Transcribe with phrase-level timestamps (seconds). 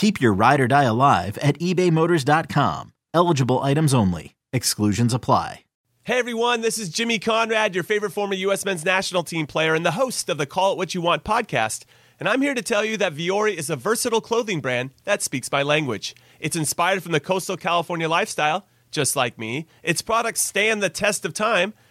[0.00, 2.94] Keep your ride or die alive at ebaymotors.com.
[3.12, 4.34] Eligible items only.
[4.50, 5.64] Exclusions apply.
[6.04, 8.64] Hey everyone, this is Jimmy Conrad, your favorite former U.S.
[8.64, 11.84] men's national team player and the host of the Call It What You Want podcast.
[12.18, 15.52] And I'm here to tell you that Vuori is a versatile clothing brand that speaks
[15.52, 16.14] my language.
[16.38, 19.66] It's inspired from the coastal California lifestyle, just like me.
[19.82, 21.74] Its products stand the test of time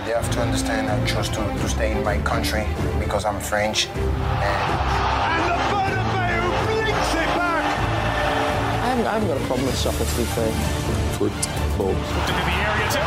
[0.00, 0.06] Scorer.
[0.06, 2.66] But they have to understand I chose to, to stay in my country
[2.98, 3.88] because I'm French.
[3.88, 7.64] And And the Bernabeu blinks it back.
[8.82, 10.52] I haven't, I haven't got a problem with soccer, to be fair.
[11.18, 11.90] football.
[11.90, 13.00] Into the area to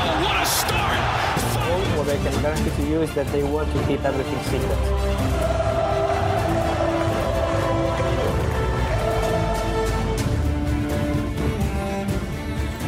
[0.00, 0.98] Oh, what a start!
[1.68, 5.37] All what I can guarantee to you is that they want to keep everything secret.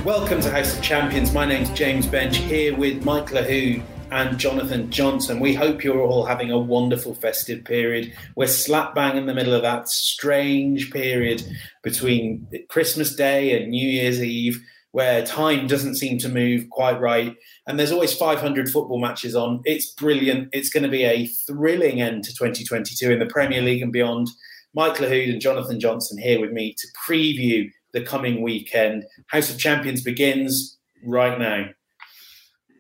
[0.05, 1.34] Welcome to House of Champions.
[1.34, 5.41] My name's James Benge here with Mike Lahoud and Jonathan Johnson.
[5.41, 8.11] We hope you're all having a wonderful festive period.
[8.34, 11.44] We're slap bang in the middle of that strange period
[11.83, 17.37] between Christmas Day and New Year's Eve where time doesn't seem to move quite right.
[17.67, 19.61] And there's always 500 football matches on.
[19.67, 20.49] It's brilliant.
[20.53, 24.28] It's going to be a thrilling end to 2022 in the Premier League and beyond.
[24.75, 29.05] Mike Lahoud and Jonathan Johnson here with me to preview the coming weekend.
[29.27, 31.67] House of Champions begins right now.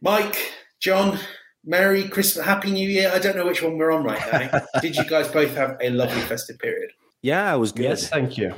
[0.02, 0.36] Mike,
[0.80, 1.18] John,
[1.64, 3.10] Merry Christmas, Happy New Year.
[3.12, 4.62] I don't know which one we're on right now.
[4.80, 6.90] Did you guys both have a lovely festive period?
[7.22, 7.84] Yeah, it was good.
[7.84, 8.54] Yes, thank you.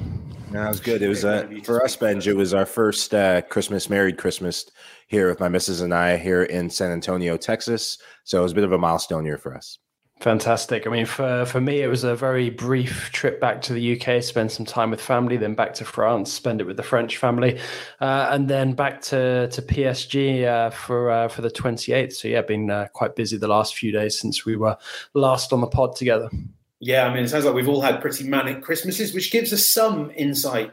[0.52, 1.02] Yeah, it was good.
[1.02, 2.28] It was uh, for us, Benj.
[2.28, 4.70] It was our first uh, Christmas, married Christmas
[5.08, 7.98] here with my missus and I here in San Antonio, Texas.
[8.24, 9.78] So it was a bit of a milestone year for us.
[10.22, 10.86] Fantastic.
[10.86, 14.22] I mean, for, for me, it was a very brief trip back to the UK,
[14.22, 17.58] spend some time with family, then back to France, spend it with the French family,
[18.00, 22.12] uh, and then back to, to PSG uh, for uh, for the 28th.
[22.12, 24.76] So, yeah, been uh, quite busy the last few days since we were
[25.14, 26.30] last on the pod together.
[26.78, 29.72] Yeah, I mean, it sounds like we've all had pretty manic Christmases, which gives us
[29.72, 30.70] some insight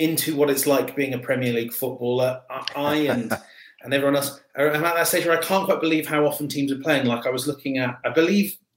[0.00, 2.40] into what it's like being a Premier League footballer.
[2.50, 3.32] I, I and
[3.82, 6.48] and everyone else are I'm at that stage where I can't quite believe how often
[6.48, 7.06] teams are playing.
[7.06, 8.67] Like I was looking at, I believe, uh,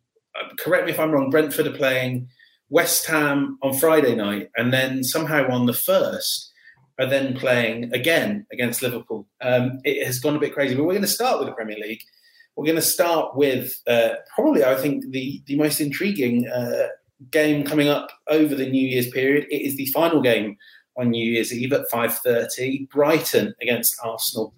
[0.58, 2.28] correct me if I'm wrong, Brentford are playing
[2.70, 6.52] West Ham on Friday night, and then somehow on the first
[7.00, 9.28] are then playing again against Liverpool.
[9.42, 11.78] Um, it has gone a bit crazy, but we're going to start with the Premier
[11.78, 12.04] League.
[12.56, 16.88] We're going to start with uh, probably, I think, the the most intriguing uh,
[17.30, 19.48] game coming up over the New Year's period.
[19.50, 20.58] It is the final game
[20.98, 22.88] on New Year's Eve at five thirty.
[22.92, 24.54] Brighton against Arsenal.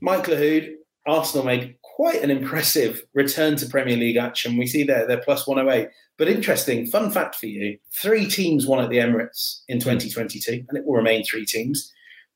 [0.00, 0.74] Mike Lahoud,
[1.06, 4.56] Arsenal made quite an impressive return to Premier League action.
[4.56, 5.88] We see there they're plus one hundred eight.
[6.18, 10.40] But interesting fun fact for you: three teams won at the Emirates in twenty twenty
[10.40, 11.92] two, and it will remain three teams.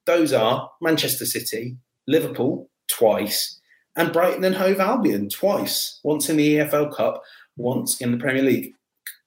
[0.07, 1.77] Those are Manchester City,
[2.07, 3.61] Liverpool twice,
[3.97, 7.23] and Brighton and Hove Albion twice, once in the EFL Cup,
[7.57, 8.75] once in the Premier League.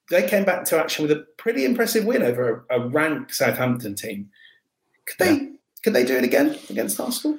[0.09, 3.95] They came back to action with a pretty impressive win over a, a ranked Southampton
[3.95, 4.29] team.
[5.05, 5.49] Could they
[5.83, 7.37] could they do it again against Arsenal?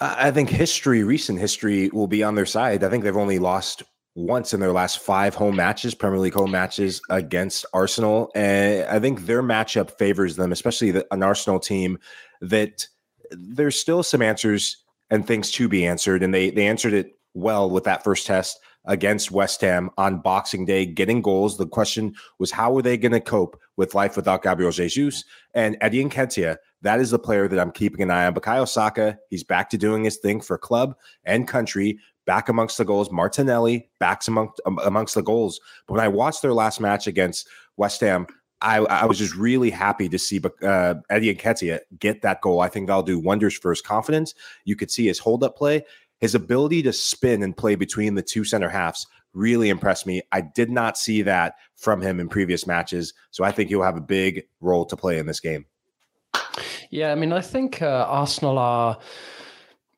[0.00, 2.84] I think history, recent history, will be on their side.
[2.84, 3.82] I think they've only lost
[4.14, 8.30] once in their last five home matches, Premier League home matches against Arsenal.
[8.34, 11.98] And I think their matchup favors them, especially the, an Arsenal team
[12.40, 12.86] that
[13.30, 14.76] there's still some answers
[15.10, 16.22] and things to be answered.
[16.22, 20.64] And they they answered it well with that first test against West Ham on Boxing
[20.64, 21.56] Day, getting goals.
[21.56, 25.24] The question was how were they going to cope with life without Gabriel Jesus
[25.54, 26.56] and Eddie Nketiah?
[26.84, 28.34] That is the player that I'm keeping an eye on.
[28.34, 30.94] Bukayo Saka, he's back to doing his thing for club
[31.24, 33.10] and country, back amongst the goals.
[33.10, 35.60] Martinelli backs amongst amongst the goals.
[35.86, 37.48] But when I watched their last match against
[37.78, 38.26] West Ham,
[38.60, 42.60] I, I was just really happy to see uh, Eddie Nketiah get that goal.
[42.60, 44.34] I think that'll do wonders for his confidence.
[44.66, 45.84] You could see his hold up play,
[46.20, 50.20] his ability to spin and play between the two center halves really impressed me.
[50.32, 53.14] I did not see that from him in previous matches.
[53.30, 55.66] So I think he'll have a big role to play in this game.
[56.94, 58.96] Yeah, I mean, I think uh, Arsenal are.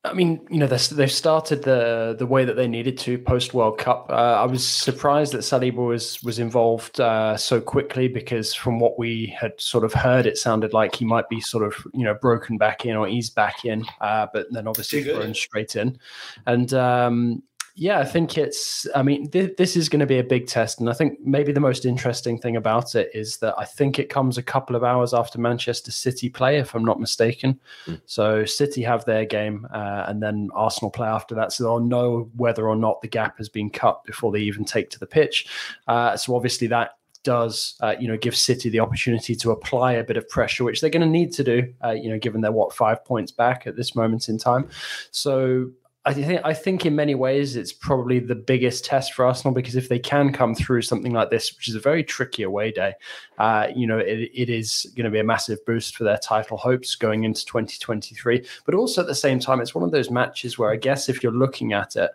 [0.03, 3.77] I mean, you know, they've started the the way that they needed to post World
[3.77, 4.07] Cup.
[4.09, 8.99] Uh, I was surprised that Saliba was was involved uh, so quickly because from what
[8.99, 12.15] we had sort of heard, it sounded like he might be sort of you know
[12.15, 15.99] broken back in or eased back in, uh, but then obviously thrown straight in.
[16.47, 17.43] And um,
[17.78, 18.87] yeah, I think it's.
[18.94, 21.52] I mean, th- this is going to be a big test, and I think maybe
[21.52, 24.82] the most interesting thing about it is that I think it comes a couple of
[24.82, 27.61] hours after Manchester City play, if I'm not mistaken.
[27.87, 28.00] Mm.
[28.06, 32.31] So City have their game, uh, and then Arsenal play after that, so they'll know
[32.37, 35.46] whether or not the gap has been cut before they even take to the pitch.
[35.87, 36.93] Uh, so obviously that
[37.25, 40.81] does uh, you know give City the opportunity to apply a bit of pressure, which
[40.81, 41.75] they're going to need to do.
[41.84, 44.67] Uh, you know, given they're what five points back at this moment in time.
[45.11, 45.73] So
[46.06, 49.75] I think I think in many ways it's probably the biggest test for Arsenal because
[49.75, 52.94] if they can come through something like this, which is a very tricky away day,
[53.38, 56.58] uh, you know, it, it is going to be a massive boost for their title
[56.58, 58.47] hopes going into 2023.
[58.64, 61.25] But also at the same time, it's one of those matches where I guess if
[61.25, 62.12] you're looking at it,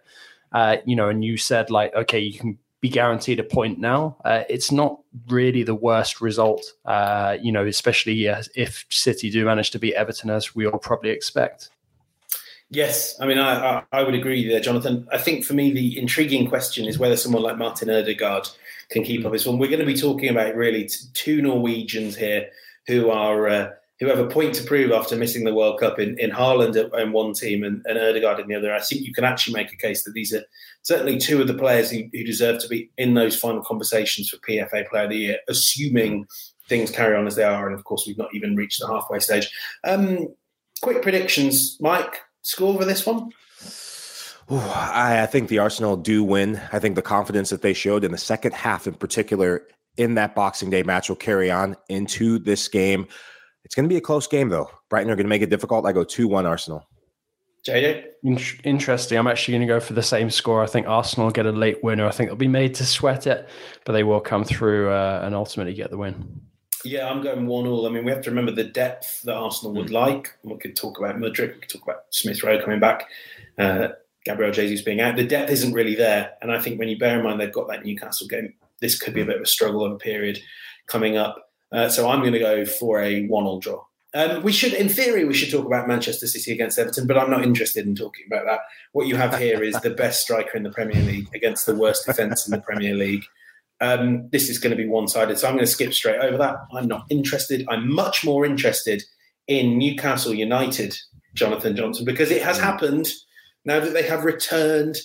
[0.54, 4.16] uh, you know, and you said like, okay, you can be guaranteed a point now.
[4.24, 9.72] Uh, it's not really the worst result, uh, you know, especially if City do manage
[9.72, 11.72] to beat Everton as we all probably expect.
[12.74, 15.06] Yes, I mean, I, I, I, would agree there, Jonathan.
[15.12, 18.48] I think for me, the intriguing question is whether someone like Martin Odegaard
[18.90, 19.60] can keep up his form.
[19.60, 22.48] We're going to be talking about really two Norwegians here
[22.88, 23.70] who are uh,
[24.00, 27.12] who have a point to prove after missing the World Cup in, in Haaland in
[27.12, 28.74] one team and, and Odegaard in the other.
[28.74, 30.44] I think you can actually make a case that these are
[30.82, 34.38] certainly two of the players who, who deserve to be in those final conversations for
[34.38, 36.26] PFA Player of the Year, assuming
[36.70, 37.68] things carry on as they are.
[37.68, 39.52] And of course, we've not even reached the halfway stage.
[39.84, 40.30] Um,
[40.82, 43.32] quick predictions, Mike score for this one?
[44.52, 46.60] Ooh, I, I think the Arsenal do win.
[46.74, 49.66] I think the confidence that they showed in the second half, in particular,
[49.98, 53.08] in that Boxing Day match, will carry on into this game.
[53.64, 54.70] It's going to be a close game, though.
[54.90, 55.86] Brighton are going to make it difficult.
[55.86, 56.86] I go 2 1 Arsenal.
[57.66, 58.06] JJ?
[58.64, 59.18] Interesting.
[59.18, 60.64] I'm actually going to go for the same score.
[60.64, 62.08] I think Arsenal get a late winner.
[62.08, 63.48] I think they'll be made to sweat it,
[63.86, 66.42] but they will come through uh, and ultimately get the win.
[66.84, 67.86] Yeah, I'm going one all.
[67.86, 69.92] I mean, we have to remember the depth that Arsenal would mm.
[69.92, 70.36] like.
[70.44, 73.08] We could talk about Mudryk, we could talk about Smith Rowe coming back,
[73.58, 73.90] uh,
[74.26, 75.16] Gabriel Jesus being out.
[75.16, 77.68] The depth isn't really there, and I think when you bear in mind they've got
[77.70, 80.40] that Newcastle game, this could be a bit of a struggle of a period
[80.88, 81.52] coming up.
[81.72, 83.84] Uh, so I'm going to go for a one-all draw.
[84.14, 87.30] Um, we should, in theory, we should talk about Manchester City against Everton, but I'm
[87.30, 88.60] not interested in talking about that.
[88.92, 92.06] What you have here is the best striker in the Premier League against the worst
[92.06, 93.24] defence in the Premier League.
[93.82, 95.40] Um, this is going to be one sided.
[95.40, 96.56] So I'm going to skip straight over that.
[96.74, 97.66] I'm not interested.
[97.68, 99.04] I'm much more interested
[99.48, 100.96] in Newcastle United,
[101.34, 103.10] Jonathan Johnson, because it has happened
[103.66, 104.98] now that they have returned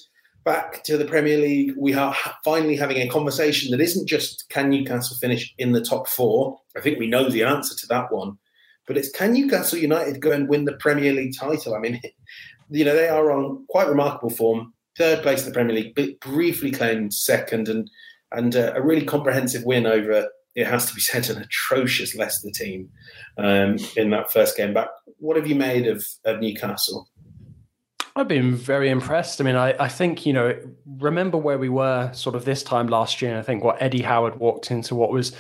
[0.45, 1.73] back to the Premier League.
[1.77, 2.15] We are
[2.45, 6.59] finally having a conversation that isn't just can Newcastle finish in the top four?
[6.77, 8.39] I think we know the answer to that one.
[8.87, 11.75] But it's can Newcastle United go and win the Premier League title?
[11.75, 12.01] I mean,
[12.71, 14.73] you know, they are on quite remarkable form.
[14.97, 17.91] Third place in the Premier League, briefly claimed second, and
[18.33, 22.51] and uh, a really comprehensive win over it has to be said an atrocious Leicester
[22.51, 22.89] team
[23.39, 24.89] um, in that first game back.
[25.19, 27.09] What have you made of, of Newcastle?
[28.17, 29.43] I've been very impressed.
[29.43, 32.87] I mean, I, I think, you know, remember where we were sort of this time
[32.87, 33.31] last year.
[33.31, 35.37] And I think what Eddie Howard walked into what was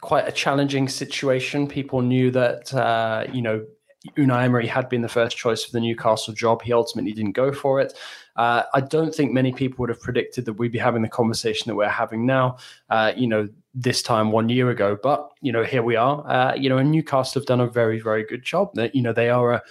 [0.00, 1.66] quite a challenging situation.
[1.66, 3.66] People knew that, uh, you know,
[4.16, 6.62] Unai Emery had been the first choice for the Newcastle job.
[6.62, 7.92] He ultimately didn't go for it.
[8.36, 11.68] Uh, I don't think many people would have predicted that we'd be having the conversation
[11.68, 12.56] that we're having now.
[12.88, 16.26] Uh, you know, this time one year ago, but you know, here we are.
[16.26, 18.74] Uh, you know, and Newcastle have done a very, very good job.
[18.74, 19.62] That you know, they are a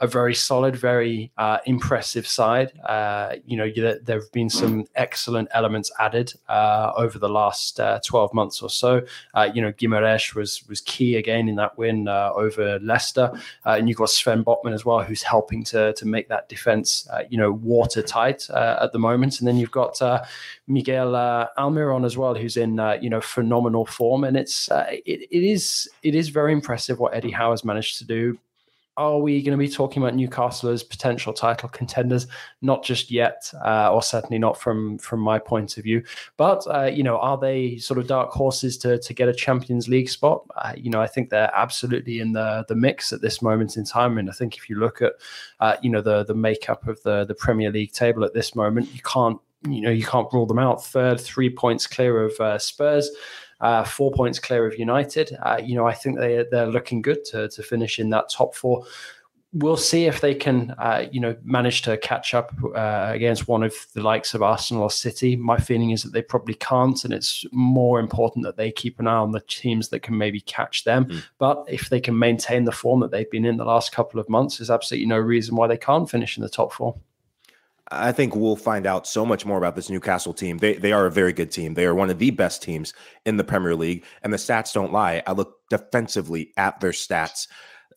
[0.00, 2.72] a very solid, very uh, impressive side.
[2.86, 8.00] Uh, you know, there have been some excellent elements added uh, over the last uh,
[8.04, 9.02] 12 months or so.
[9.34, 13.30] Uh, you know, Guimaraes was was key again in that win uh, over Leicester,
[13.66, 17.36] and you've got Sven Botman as well, who's helping to to make that defense, you
[17.36, 19.38] know, watertight at the moment.
[19.38, 20.00] And then you've got
[20.66, 21.12] Miguel
[21.58, 26.14] Almiron as well, who's in you know phenomenal form, and it's it, it is it
[26.14, 28.38] is very impressive what Eddie Howe has managed to do
[29.00, 32.26] are we going to be talking about Newcastle as potential title contenders?
[32.60, 36.04] Not just yet, uh, or certainly not from from my point of view.
[36.36, 39.88] But uh, you know, are they sort of dark horses to to get a Champions
[39.88, 40.44] League spot?
[40.54, 43.84] Uh, you know, I think they're absolutely in the the mix at this moment in
[43.86, 44.18] time.
[44.18, 45.14] And I think if you look at
[45.60, 48.94] uh, you know the the makeup of the the Premier League table at this moment,
[48.94, 50.84] you can't you know you can't rule them out.
[50.84, 53.10] Third, three points clear of uh, Spurs
[53.60, 55.36] uh, four points clear of United.
[55.42, 58.54] Uh, you know, I think they they're looking good to to finish in that top
[58.54, 58.84] four.
[59.52, 63.64] We'll see if they can, uh, you know, manage to catch up uh, against one
[63.64, 65.34] of the likes of Arsenal or City.
[65.34, 69.08] My feeling is that they probably can't, and it's more important that they keep an
[69.08, 71.06] eye on the teams that can maybe catch them.
[71.06, 71.24] Mm.
[71.38, 74.28] But if they can maintain the form that they've been in the last couple of
[74.28, 76.94] months, there's absolutely no reason why they can't finish in the top four.
[77.90, 80.58] I think we'll find out so much more about this Newcastle team.
[80.58, 81.74] They they are a very good team.
[81.74, 82.94] They are one of the best teams
[83.26, 85.22] in the Premier League, and the stats don't lie.
[85.26, 87.48] I look defensively at their stats.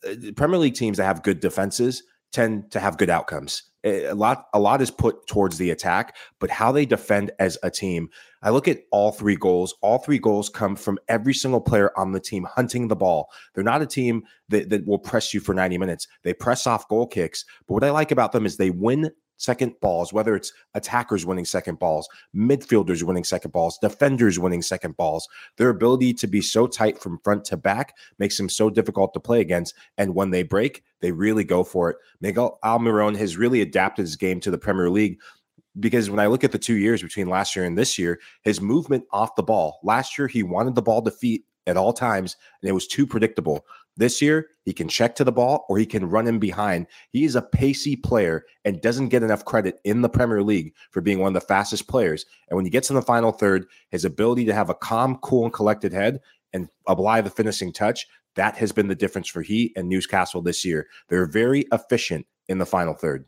[0.06, 3.62] Uh, Premier League teams that have good defenses tend to have good outcomes.
[3.84, 7.70] A lot a lot is put towards the attack, but how they defend as a
[7.70, 8.08] team.
[8.42, 9.74] I look at all three goals.
[9.80, 13.30] All three goals come from every single player on the team hunting the ball.
[13.54, 16.08] They're not a team that, that will press you for 90 minutes.
[16.24, 17.44] They press off goal kicks.
[17.66, 21.44] But what I like about them is they win second balls, whether it's attackers winning
[21.44, 25.28] second balls, midfielders winning second balls, defenders winning second balls.
[25.56, 29.20] Their ability to be so tight from front to back makes them so difficult to
[29.20, 29.74] play against.
[29.98, 31.96] And when they break, they really go for it.
[32.20, 35.18] Miguel Almiron has really adapted his game to the Premier League
[35.80, 38.60] because when I look at the two years between last year and this year, his
[38.60, 42.36] movement off the ball, last year he wanted the ball to feet at all times,
[42.62, 43.64] and it was too predictable.
[43.96, 46.86] This year, he can check to the ball or he can run in behind.
[47.10, 51.00] He is a pacey player and doesn't get enough credit in the Premier League for
[51.00, 52.26] being one of the fastest players.
[52.48, 55.44] And when he gets in the final third, his ability to have a calm, cool,
[55.44, 56.20] and collected head
[56.52, 60.64] and apply the finishing touch, that has been the difference for he and Newcastle this
[60.64, 60.88] year.
[61.08, 63.26] They're very efficient in the final third.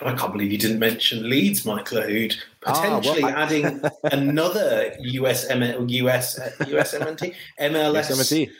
[0.00, 3.42] I can't believe you didn't mention Leeds, Michael Lahoud, potentially ah, well, I...
[3.42, 8.58] adding another US US US MNT MLS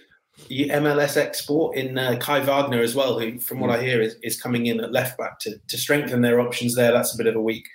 [0.51, 4.41] MLS export in uh, Kai Wagner as well, who, from what I hear, is, is
[4.41, 6.93] coming in at left back to, to strengthen their options there.
[6.93, 7.67] That's a bit of a weak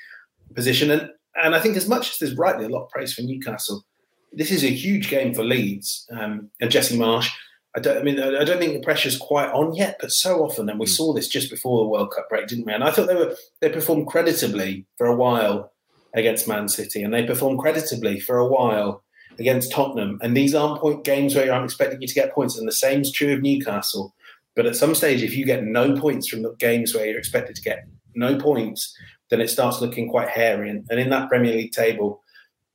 [0.55, 0.89] position.
[0.91, 3.85] And, and I think, as much as there's rightly a lot of praise for Newcastle,
[4.31, 7.29] this is a huge game for Leeds um, and Jesse Marsch.
[7.75, 7.97] I don't.
[7.97, 10.85] I mean, I don't think the pressure's quite on yet, but so often, and we
[10.85, 10.91] hmm.
[10.91, 12.73] saw this just before the World Cup break, didn't we?
[12.73, 15.71] And I thought they were they performed creditably for a while
[16.13, 19.03] against Man City, and they performed creditably for a while
[19.39, 20.19] against Tottenham.
[20.21, 22.57] And these aren't point games where I'm expecting you to get points.
[22.57, 24.13] And the same is true of Newcastle.
[24.55, 27.55] But at some stage, if you get no points from the games where you're expected
[27.55, 28.95] to get no points,
[29.29, 30.69] then it starts looking quite hairy.
[30.69, 32.21] And, and in that Premier League table,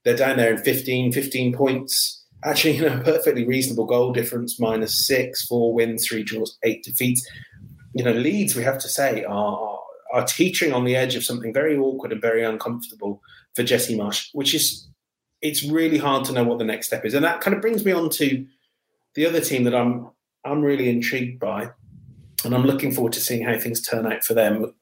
[0.05, 2.25] they're down there in 15, 15 points.
[2.45, 7.27] Actually, you know, perfectly reasonable goal difference, minus six, four wins, three draws, eight defeats.
[7.95, 9.79] You know, Leeds, we have to say, are,
[10.13, 13.23] are teetering on the edge of something very awkward and very uncomfortable
[13.55, 14.89] for Jesse Marsch, which is
[15.41, 17.15] it's really hard to know what the next step is.
[17.15, 18.47] And that kind of brings me on to
[19.15, 20.09] the other team that I'm
[20.45, 21.71] I'm really intrigued by,
[22.45, 24.73] and I'm looking forward to seeing how things turn out for them.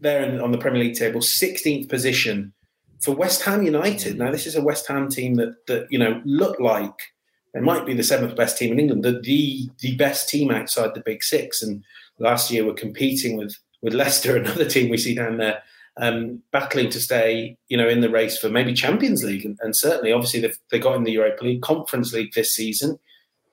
[0.00, 2.52] They're in, on the Premier League table, 16th position
[3.00, 4.18] for West Ham United.
[4.18, 7.12] Now, this is a West Ham team that that you know look like
[7.54, 10.94] they might be the seventh best team in England, the the, the best team outside
[10.94, 11.62] the Big Six.
[11.62, 11.84] And
[12.18, 15.62] last year, we're competing with with Leicester, another team we see down there
[15.98, 19.76] um, battling to stay, you know, in the race for maybe Champions League, and, and
[19.76, 22.98] certainly, obviously, they've, they got in the Europa League, Conference League this season.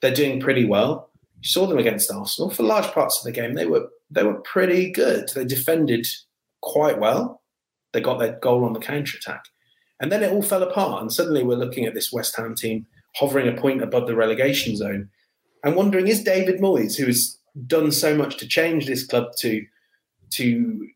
[0.02, 1.10] They're doing pretty well.
[1.42, 3.56] You saw them against Arsenal for large parts of the game.
[3.56, 5.30] They were they were pretty good.
[5.36, 6.08] They defended
[6.62, 7.42] quite well.
[7.92, 9.46] They got their goal on the counter attack,
[10.00, 11.02] and then it all fell apart.
[11.02, 14.78] And suddenly, we're looking at this West Ham team hovering a point above the relegation
[14.78, 15.10] zone,
[15.64, 19.66] and wondering: Is David Moyes, who has done so much to change this club to
[20.32, 20.88] to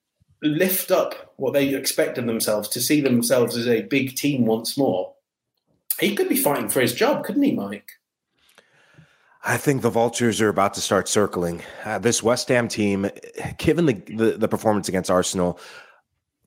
[0.43, 4.77] lift up what they expect of themselves to see themselves as a big team once
[4.77, 5.13] more,
[5.99, 7.89] he could be fighting for his job, couldn't he, Mike?
[9.45, 11.61] I think the vultures are about to start circling.
[11.83, 13.09] Uh, this West Ham team,
[13.57, 15.59] given the, the, the performance against Arsenal,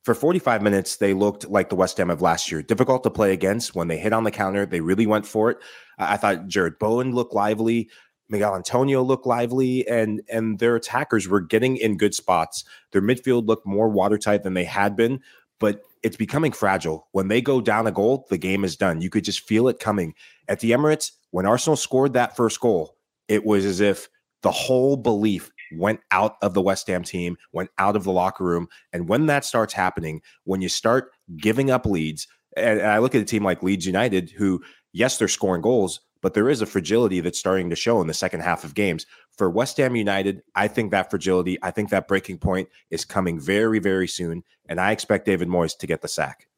[0.02, 2.62] for 45 minutes they looked like the West Ham of last year.
[2.62, 4.64] Difficult to play against when they hit on the counter.
[4.64, 5.58] They really went for it.
[5.98, 7.90] I thought Jarrod Bowen looked lively.
[8.28, 12.64] Michail Antonio looked lively, and and their attackers were getting in good spots.
[12.92, 15.21] Their midfield looked more watertight than they had been,
[15.61, 17.09] but it's becoming fragile.
[17.12, 19.00] When they go down a goal, the game is done.
[19.00, 20.14] You could just feel it coming.
[20.49, 22.97] At the Emirates, when Arsenal scored that first goal,
[23.28, 24.09] it was as if
[24.42, 28.45] the whole belief went out of the West Ham team, went out of the locker
[28.45, 28.68] room.
[28.92, 33.21] And when that starts happening, when you start giving up leads, and, I look at
[33.21, 37.21] a team like Leeds United, who, yes, they're scoring goals, but there is a fragility
[37.21, 39.06] that's starting to show in the second half of games.
[39.38, 43.38] For West Ham United, I think that fragility, I think that breaking point is coming
[43.38, 44.42] very, very soon.
[44.68, 46.49] And I expect David Moyes to get the sack.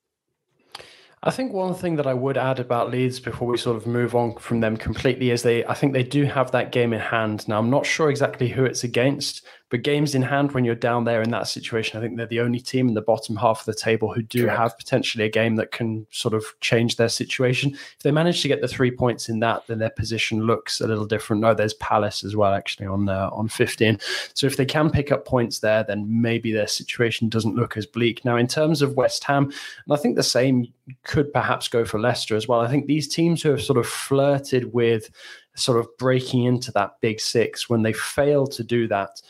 [1.22, 4.14] I think one thing that I would add about Leeds before we sort of move
[4.14, 7.46] on from them completely is they I think they do have that game in hand.
[7.46, 11.04] Now I'm not sure exactly who it's against, but games in hand when you're down
[11.04, 13.66] there in that situation, I think they're the only team in the bottom half of
[13.66, 14.58] the table who do Correct.
[14.58, 17.72] have potentially a game that can sort of change their situation.
[17.72, 20.86] If they manage to get the three points in that, then their position looks a
[20.86, 21.42] little different.
[21.42, 23.98] No, there's Palace as well, actually on uh, on 15.
[24.32, 27.84] So if they can pick up points there, then maybe their situation doesn't look as
[27.84, 28.24] bleak.
[28.24, 30.72] Now, in terms of West Ham, and I think the same
[31.04, 32.60] could perhaps go for Leicester as well.
[32.60, 35.10] I think these teams who have sort of flirted with
[35.54, 39.20] sort of breaking into that big six when they fail to do that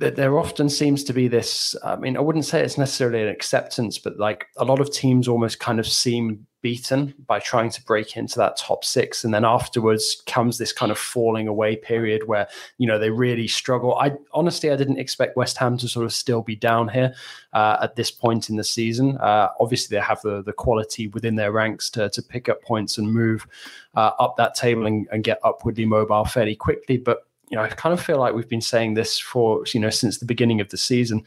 [0.00, 3.98] there often seems to be this i mean i wouldn't say it's necessarily an acceptance
[3.98, 8.16] but like a lot of teams almost kind of seem beaten by trying to break
[8.16, 9.24] into that top six.
[9.24, 13.48] And then afterwards comes this kind of falling away period where you know they really
[13.48, 13.96] struggle.
[13.98, 17.14] I honestly i didn't expect west ham to sort of still be down here
[17.52, 19.16] uh, at this point in the season.
[19.18, 22.98] Uh, obviously they have the, the quality within their ranks to, to pick up points
[22.98, 23.46] and move
[23.94, 26.98] uh, up that table and, and get upwardly mobile fairly quickly.
[26.98, 29.90] But you know, I kind of feel like we've been saying this for, you know,
[29.90, 31.24] since the beginning of the season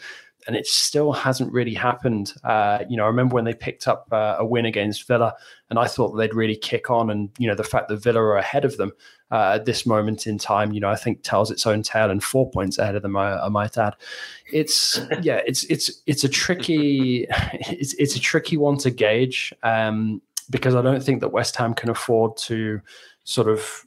[0.48, 2.34] and it still hasn't really happened.
[2.44, 5.34] Uh, you know, I remember when they picked up uh, a win against Villa,
[5.70, 7.10] and I thought they'd really kick on.
[7.10, 8.92] And you know, the fact that Villa are ahead of them
[9.32, 12.24] uh, at this moment in time, you know, I think tells its own tale, and
[12.24, 13.16] four points ahead of them.
[13.16, 13.96] I, I might add.
[14.52, 20.22] It's yeah, it's it's it's a tricky it's it's a tricky one to gauge um,
[20.50, 22.82] because I don't think that West Ham can afford to
[23.24, 23.86] sort of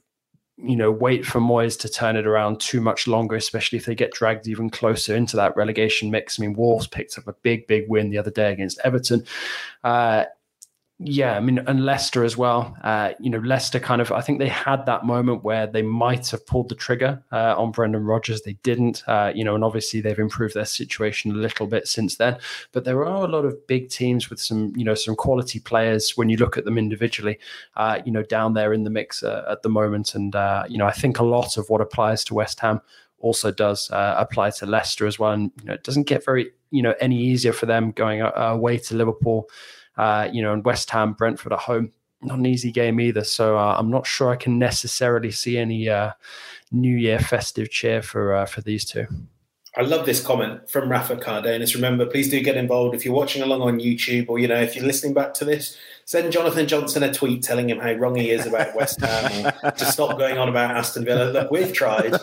[0.57, 3.93] you know, wait for Moyes to turn it around too much longer, especially if they
[3.93, 6.39] get dragged even closer into that relegation mix.
[6.39, 9.23] I mean, Wolves picked up a big, big win the other day against Everton.
[9.83, 10.25] Uh,
[10.99, 12.75] yeah, I mean, and Leicester as well.
[12.83, 16.27] Uh, you know, Leicester kind of, I think they had that moment where they might
[16.29, 18.41] have pulled the trigger uh, on Brendan Rodgers.
[18.41, 22.15] They didn't, uh, you know, and obviously they've improved their situation a little bit since
[22.15, 22.39] then.
[22.71, 26.17] But there are a lot of big teams with some, you know, some quality players
[26.17, 27.37] when you look at them individually,
[27.75, 30.15] uh, you know, down there in the mix uh, at the moment.
[30.15, 32.81] And, uh, you know, I think a lot of what applies to West Ham
[33.19, 35.33] also does apply to Leicester as well.
[35.33, 38.79] And, you know, it doesn't get very, you know, any easier for them going away
[38.79, 39.47] to Liverpool.
[39.97, 43.23] Uh, you know, and West Ham, Brentford at home, not an easy game either.
[43.23, 46.11] So uh, I'm not sure I can necessarily see any uh,
[46.71, 49.07] New Year festive cheer for uh, for these two.
[49.77, 51.75] I love this comment from Rafa Cardenas.
[51.75, 54.75] Remember, please do get involved if you're watching along on YouTube or you know if
[54.75, 55.77] you're listening back to this.
[56.05, 59.85] Send Jonathan Johnson a tweet telling him how wrong he is about West Ham to
[59.85, 61.29] stop going on about Aston Villa.
[61.29, 62.15] Look, we've tried.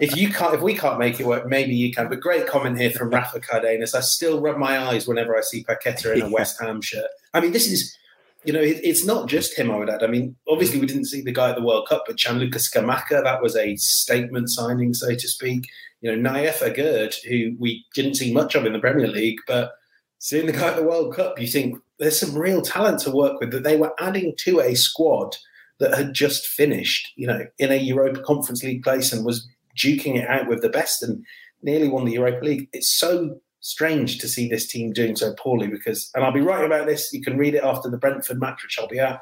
[0.00, 2.10] If you can't, if we can't make it work, maybe you can.
[2.10, 3.94] But great comment here from Rafa Cardenas.
[3.94, 7.06] I still rub my eyes whenever I see Paqueta in a West Ham shirt.
[7.32, 7.96] I mean, this is
[8.44, 10.02] you know, it's not just him, I would add.
[10.02, 13.22] I mean, obviously, we didn't see the guy at the World Cup, but Gianluca Scamacca,
[13.22, 15.68] that was a statement signing, so to speak
[16.02, 19.72] you know, Nayef Aguerd, who we didn't see much of in the Premier League, but
[20.18, 23.40] seeing the guy at the World Cup, you think there's some real talent to work
[23.40, 25.36] with that they were adding to a squad
[25.78, 30.16] that had just finished, you know, in a Europa Conference League place and was duking
[30.16, 31.24] it out with the best and
[31.62, 32.68] nearly won the Europa League.
[32.72, 36.66] It's so strange to see this team doing so poorly because, and I'll be writing
[36.66, 39.20] about this, you can read it after the Brentford match, which I'll be at.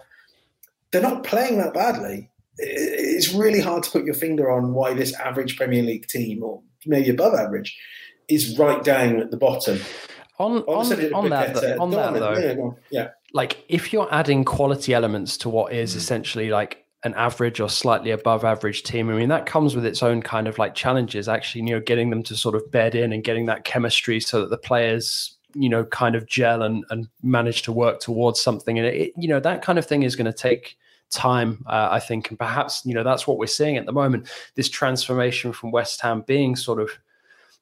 [0.90, 2.30] They're not playing that badly.
[2.56, 6.62] It's really hard to put your finger on why this average Premier League team, or
[6.86, 7.78] maybe above average,
[8.28, 9.78] is right down at the bottom.
[10.38, 14.94] On on, on, on that, on that though, yeah, yeah, like if you're adding quality
[14.94, 15.98] elements to what is mm.
[15.98, 19.08] essentially like an average or slightly above average team.
[19.08, 22.10] I mean, that comes with its own kind of like challenges, actually, you know, getting
[22.10, 25.68] them to sort of bed in and getting that chemistry so that the players, you
[25.68, 28.78] know, kind of gel and, and manage to work towards something.
[28.78, 30.76] And it, you know, that kind of thing is going to take
[31.10, 32.30] time, uh, I think.
[32.30, 36.00] And perhaps, you know, that's what we're seeing at the moment this transformation from West
[36.00, 36.90] Ham being sort of,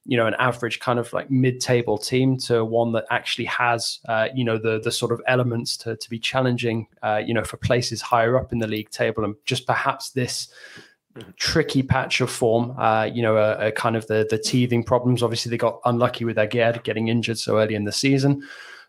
[0.05, 4.29] you know, an average kind of like mid-table team to one that actually has, uh,
[4.35, 7.57] you know, the the sort of elements to to be challenging, uh, you know, for
[7.59, 10.49] places higher up in the league table, and just perhaps this
[11.37, 12.75] tricky patch of form.
[12.79, 15.23] Uh, you know, a, a, kind of the the teething problems.
[15.23, 18.43] Obviously, they got unlucky with Aguerd getting injured so early in the season.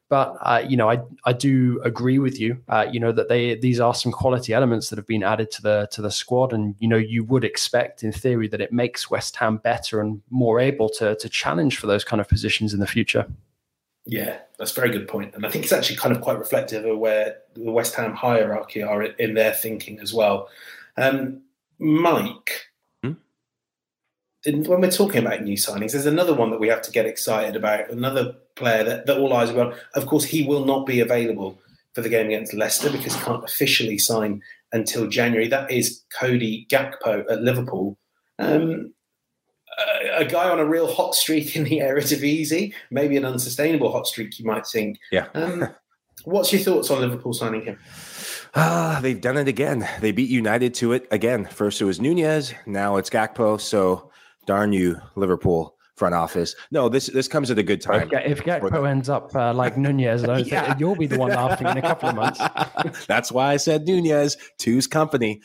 [0.10, 2.58] But uh, you know, I I do agree with you.
[2.68, 5.62] Uh, you know that they these are some quality elements that have been added to
[5.62, 9.12] the to the squad, and you know you would expect in theory that it makes
[9.12, 12.80] West Ham better and more able to to challenge for those kind of positions in
[12.80, 13.28] the future.
[14.06, 16.86] Yeah, that's a very good point, and I think it's actually kind of quite reflective
[16.86, 20.50] of where the West Ham hierarchy are in their thinking as well.
[20.98, 21.44] Um,
[21.78, 22.69] Mike?
[24.46, 27.56] When we're talking about new signings, there's another one that we have to get excited
[27.56, 27.90] about.
[27.90, 29.76] Another player that, that all eyes are on.
[29.96, 31.60] Of course, he will not be available
[31.94, 35.48] for the game against Leicester because he can't officially sign until January.
[35.48, 37.98] That is Cody Gakpo at Liverpool.
[38.38, 38.94] Um,
[39.78, 44.08] a, a, guy on a real hot streak in the Eredivisie, maybe an unsustainable hot
[44.08, 44.98] streak, you might think.
[45.12, 45.28] Yeah.
[45.34, 45.68] Um,
[46.24, 47.80] what's your thoughts on Liverpool signing him?
[48.56, 49.88] Ah, they've done it again.
[50.00, 51.46] They beat United to it again.
[51.46, 53.60] First it was Nunez, now it's Gakpo.
[53.60, 54.09] So
[54.46, 56.56] darn you, Liverpool front office.
[56.72, 58.10] No, this this comes at a good time.
[58.14, 60.76] If, if Gakpo ends up uh, like Nunez, yeah.
[60.80, 62.40] you'll be the one laughing in a couple of months.
[63.08, 65.42] That's why I said Nunez, two's company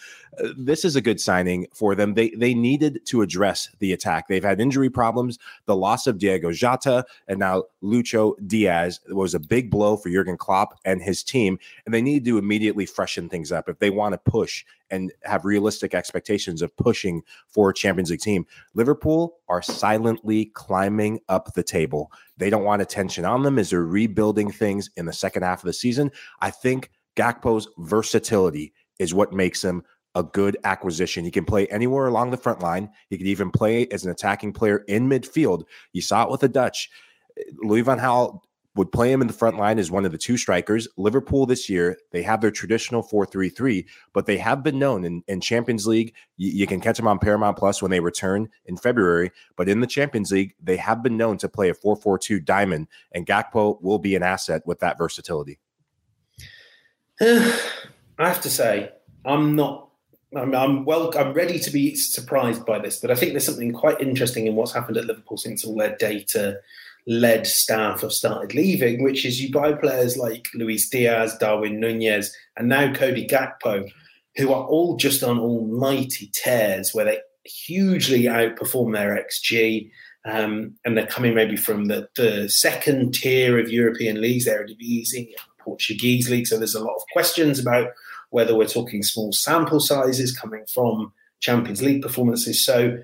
[0.56, 2.14] this is a good signing for them.
[2.14, 4.28] They they needed to address the attack.
[4.28, 5.38] They've had injury problems.
[5.66, 10.36] The loss of Diogo Jota and now Lucho Diaz was a big blow for Jurgen
[10.36, 14.12] Klopp and his team, and they need to immediately freshen things up if they want
[14.12, 18.46] to push and have realistic expectations of pushing for a Champions League team.
[18.74, 22.10] Liverpool are silently climbing up the table.
[22.36, 25.66] They don't want attention on them as they're rebuilding things in the second half of
[25.66, 26.10] the season.
[26.40, 29.82] I think Gakpo's versatility is what makes him
[30.14, 31.24] a good acquisition.
[31.24, 32.90] He can play anywhere along the front line.
[33.10, 35.64] He could even play as an attacking player in midfield.
[35.92, 36.88] You saw it with the Dutch.
[37.62, 38.40] Louis van Gaal
[38.76, 40.88] would play him in the front line as one of the two strikers.
[40.96, 45.04] Liverpool this year, they have their traditional 4 3 3, but they have been known
[45.04, 46.14] in, in Champions League.
[46.36, 49.30] You, you, can catch them on Paramount Plus when they return in February.
[49.56, 52.40] But in the Champions League, they have been known to play a 4 4 2
[52.40, 55.58] diamond, and Gakpo will be an asset with that versatility.
[57.20, 58.90] I have to say,
[59.24, 59.88] I'm not
[60.36, 61.16] I'm, I'm, well.
[61.16, 64.56] I'm ready to be surprised by this, but I think there's something quite interesting in
[64.56, 65.96] what's happened at Liverpool since all their
[67.06, 72.34] data-led staff have started leaving, which is you buy players like Luis Diaz, Darwin Nunez,
[72.56, 73.88] and now Cody Gakpo,
[74.36, 79.90] who are all just on almighty tears where they hugely outperform their XG.
[80.26, 85.28] Um, and they're coming maybe from the, the second tier of European leagues, Eredivisie,
[85.60, 86.46] Portuguese league.
[86.46, 87.88] So there's a lot of questions about
[88.30, 92.64] whether we're talking small sample sizes coming from Champions League performances.
[92.64, 92.96] So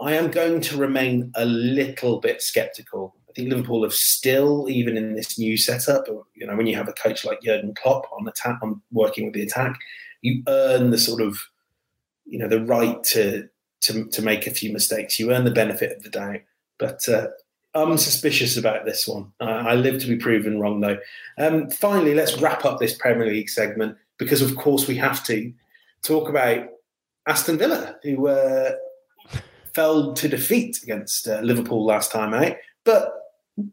[0.00, 3.14] I am going to remain a little bit skeptical.
[3.28, 6.88] I think Liverpool have still, even in this new setup, you know, when you have
[6.88, 9.78] a coach like Jurgen Klopp on attack, on working with the attack,
[10.22, 11.38] you earn the sort of,
[12.24, 13.48] you know, the right to
[13.80, 15.18] to to make a few mistakes.
[15.18, 16.40] You earn the benefit of the doubt.
[16.78, 17.28] But uh,
[17.74, 19.32] I'm suspicious about this one.
[19.40, 20.98] I live to be proven wrong, though.
[21.38, 25.52] Um, finally, let's wrap up this Premier League segment because of course we have to
[26.02, 26.68] talk about
[27.26, 28.72] Aston Villa, who uh,
[29.78, 33.12] fell to defeat against uh, Liverpool last time out, but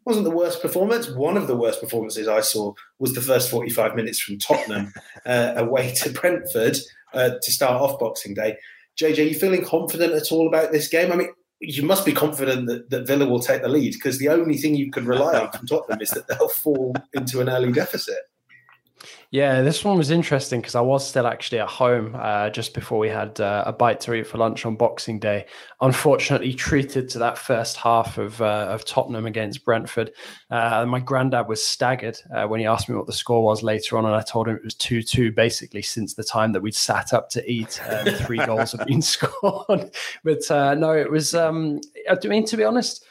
[0.04, 1.10] wasn't the worst performance.
[1.10, 4.92] One of the worst performances I saw was the first 45 minutes from Tottenham
[5.26, 6.76] uh, away to Brentford
[7.12, 8.56] uh, to start off Boxing Day.
[9.00, 11.10] JJ, are you feeling confident at all about this game?
[11.10, 14.28] I mean, you must be confident that, that Villa will take the lead because the
[14.28, 17.72] only thing you can rely on from Tottenham is that they'll fall into an early
[17.72, 18.20] deficit.
[19.30, 22.98] Yeah, this one was interesting because I was still actually at home uh, just before
[22.98, 25.46] we had uh, a bite to eat for lunch on Boxing Day.
[25.80, 30.12] Unfortunately, treated to that first half of uh, of Tottenham against Brentford.
[30.50, 33.98] Uh, my granddad was staggered uh, when he asked me what the score was later
[33.98, 35.32] on, and I told him it was two two.
[35.32, 39.02] Basically, since the time that we'd sat up to eat, um, three goals have been
[39.02, 39.90] scored.
[40.24, 41.34] but uh, no, it was.
[41.34, 43.04] Um, I mean, to be honest,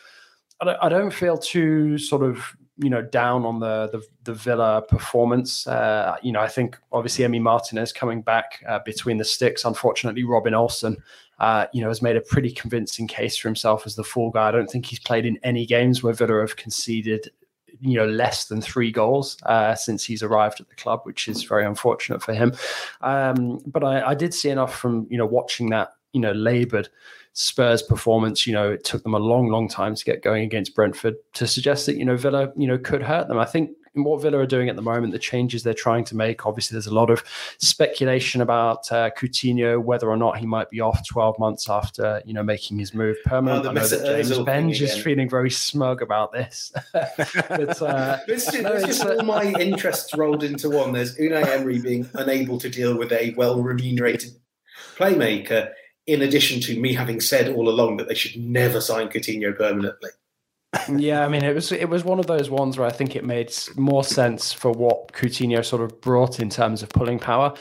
[0.62, 4.34] I don't, I don't feel too sort of you know down on the the, the
[4.34, 5.68] Villa performance.
[5.68, 9.66] Uh, you know, I think obviously Emi Martinez coming back uh, between the sticks.
[9.66, 10.98] Unfortunately, Robin Olsen,
[11.40, 14.50] uh, you know, has made a pretty convincing case for himself as the fall guy.
[14.50, 17.30] I don't think he's played in any games where Villa have conceded
[17.82, 21.44] you know less than three goals uh, since he's arrived at the club, which is
[21.44, 22.54] very unfortunate for him.
[23.02, 26.90] Um, but I, I, did see enough from you know watching that you know laboured
[27.38, 30.74] Spurs performance, you know, it took them a long, long time to get going against
[30.74, 33.38] Brentford to suggest that, you know, Villa, you know, could hurt them.
[33.38, 36.46] I think what Villa are doing at the moment, the changes they're trying to make,
[36.46, 37.26] obviously there's a lot of
[37.58, 42.34] speculation about uh, Coutinho, whether or not he might be off 12 months after, you
[42.34, 43.66] know, making his move permanent.
[43.66, 46.72] Oh, I know that James Benge is feeling very smug about this.
[46.94, 50.94] but, uh, it's just, no, it's just all my interests rolled into one.
[50.94, 54.32] There's Unai Emery being unable to deal with a well remunerated
[54.96, 55.74] playmaker
[56.08, 60.12] in addition to me having said all along that they should never sign Coutinho permanently.
[60.98, 63.24] yeah, I mean, it was it was one of those ones where I think it
[63.24, 67.54] made more sense for what Coutinho sort of brought in terms of pulling power.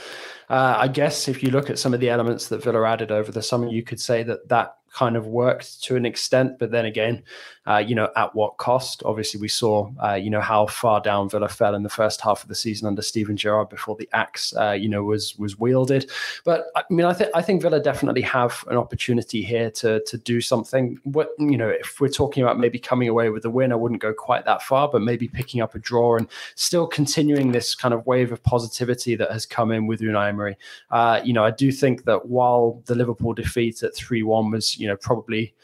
[0.50, 3.32] Uh, I guess if you look at some of the elements that Villa added over
[3.32, 6.58] the summer, you could say that that kind of worked to an extent.
[6.58, 7.22] But then again,
[7.66, 9.02] uh, you know, at what cost?
[9.04, 12.42] Obviously, we saw, uh, you know, how far down Villa fell in the first half
[12.42, 16.10] of the season under Steven Gerrard before the axe, uh, you know, was was wielded.
[16.44, 20.18] But I mean, I think I think Villa definitely have an opportunity here to to
[20.18, 20.98] do something.
[21.04, 24.02] What you know, if we're talking about maybe coming away with a win, I wouldn't
[24.02, 27.94] go quite that far, but maybe picking up a draw and still continuing this kind
[27.94, 30.56] of wave of positivity that has come in with Unai Emery.
[30.90, 34.78] Uh, you know, I do think that while the Liverpool defeat at three one was,
[34.78, 35.54] you know, probably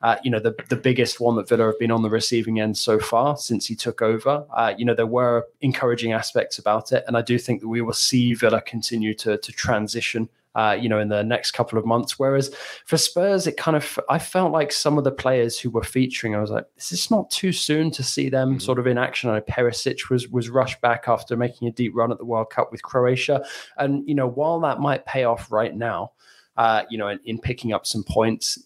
[0.00, 2.76] uh, you know, the, the biggest one that Villa have been on the receiving end
[2.78, 4.44] so far since he took over.
[4.54, 7.02] Uh, you know, there were encouraging aspects about it.
[7.06, 10.28] And I do think that we will see Villa continue to, to transition.
[10.54, 12.18] Uh, you know, in the next couple of months.
[12.18, 12.52] Whereas
[12.84, 16.34] for Spurs, it kind of I felt like some of the players who were featuring,
[16.34, 18.58] I was like, this is this not too soon to see them mm-hmm.
[18.58, 19.30] sort of in action?
[19.30, 22.50] I know Perisic was was rushed back after making a deep run at the World
[22.50, 23.44] Cup with Croatia,
[23.76, 26.12] and you know, while that might pay off right now,
[26.58, 28.58] uh, you know, in, in, picking up some points,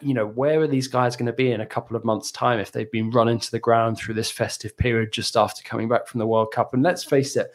[0.00, 2.58] you know, where are these guys going to be in a couple of months' time
[2.58, 6.06] if they've been run into the ground through this festive period just after coming back
[6.06, 6.74] from the World Cup?
[6.74, 7.52] And let's face it,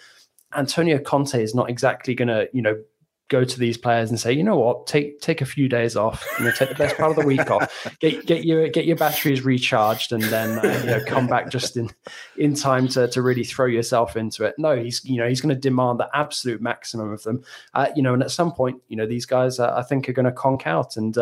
[0.56, 2.82] Antonio Conte is not exactly going to, you know,
[3.28, 6.24] go to these players and say, you know what, take take a few days off,
[6.38, 8.96] you know, take the best part of the week off, get get your get your
[8.96, 11.90] batteries recharged, and then uh, you know come back just in
[12.38, 14.56] in time to to really throw yourself into it.
[14.58, 18.04] No, he's you know he's going to demand the absolute maximum of them, uh, you
[18.04, 20.32] know, and at some point, you know, these guys uh, I think are going to
[20.32, 21.18] conk out, and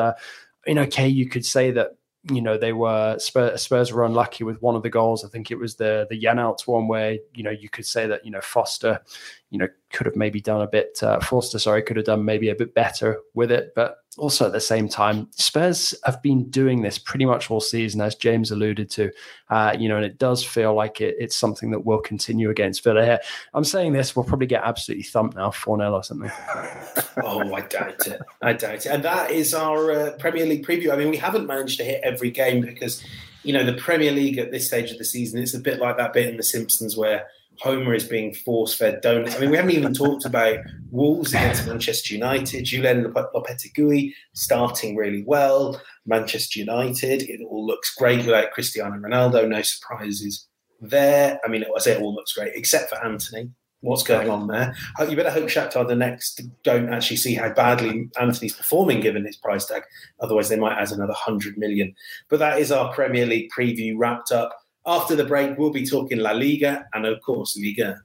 [0.68, 1.92] know, okay, you could say that
[2.32, 5.26] you know they were Spurs, Spurs, were unlucky with one of the goals.
[5.26, 8.24] I think it was the the Janelt one where you know you could say that
[8.24, 9.02] you know Foster,
[9.50, 11.02] you know, could have maybe done a bit.
[11.02, 13.74] Uh, Forster, sorry, could have done maybe a bit better with it.
[13.76, 18.00] But also at the same time, Spurs have been doing this pretty much all season,
[18.02, 19.12] as James alluded to.
[19.50, 22.84] Uh, you know, and it does feel like it, it's something that will continue against
[22.84, 23.20] Villa here.
[23.54, 26.32] I'm saying this, we'll probably get absolutely thumped now, 4 0 or something.
[27.24, 28.22] oh, I doubt it.
[28.42, 28.88] I doubt it.
[28.88, 30.92] And that is our uh, Premier League preview.
[30.92, 33.04] I mean, we haven't managed to hit every game because,
[33.44, 35.98] you know, the Premier League at this stage of the season, it's a bit like
[35.98, 37.28] that bit in The Simpsons where
[37.60, 39.36] Homer is being force fed donuts.
[39.36, 40.60] I mean, we haven't even talked about
[40.92, 42.66] Wolves against Manchester United.
[42.66, 45.82] Julen Lopetegui starting really well.
[46.06, 49.48] Manchester United, it all looks great without Cristiano Ronaldo.
[49.48, 50.48] No surprises
[50.82, 51.40] there.
[51.46, 53.52] I mean, I say it all looks great, except for Antony.
[53.82, 54.74] What's going on there?
[55.10, 59.66] You better hope Shakhtar Donetsk don't actually see how badly Antony's performing given his price
[59.66, 59.84] tag.
[60.22, 61.94] Otherwise, they might add another 100 million.
[62.30, 64.58] But that is our Premier League preview wrapped up.
[64.86, 68.02] After the break, we'll be talking La Liga and, of course, Liga.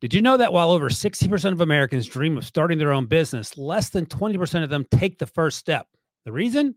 [0.00, 3.58] Did you know that while over 60% of Americans dream of starting their own business,
[3.58, 5.86] less than 20% of them take the first step?
[6.24, 6.74] The reason?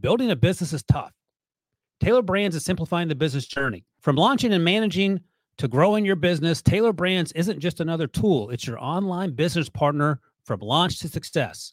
[0.00, 1.12] Building a business is tough.
[2.00, 3.84] Tailor Brands is simplifying the business journey.
[4.00, 5.20] From launching and managing
[5.56, 10.20] to growing your business, Tailor Brands isn't just another tool, it's your online business partner
[10.44, 11.72] from launch to success.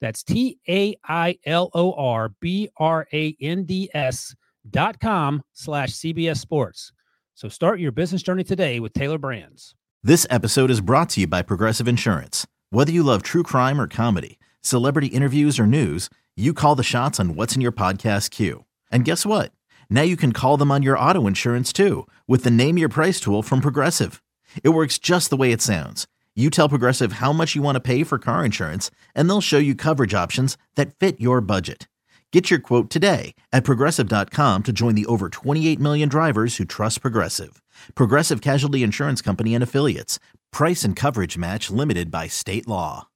[0.00, 4.34] That's T A I L O R B R A N D S
[4.68, 6.92] dot com slash CBS Sports.
[7.34, 9.74] So start your business journey today with Tailor Brands.
[10.02, 12.46] This episode is brought to you by Progressive Insurance.
[12.70, 17.20] Whether you love true crime or comedy, celebrity interviews or news, you call the shots
[17.20, 18.64] on what's in your podcast queue.
[18.90, 19.52] And guess what?
[19.90, 23.20] Now you can call them on your auto insurance too with the Name Your Price
[23.20, 24.22] tool from Progressive.
[24.62, 26.06] It works just the way it sounds
[26.40, 29.58] you tell Progressive how much you want to pay for car insurance, and they'll show
[29.58, 31.88] you coverage options that fit your budget.
[32.32, 37.02] Get your quote today at progressive.com to join the over 28 million drivers who trust
[37.02, 37.60] Progressive.
[37.96, 40.20] Progressive Casualty Insurance Company and Affiliates.
[40.52, 43.08] Price and coverage match limited by state law.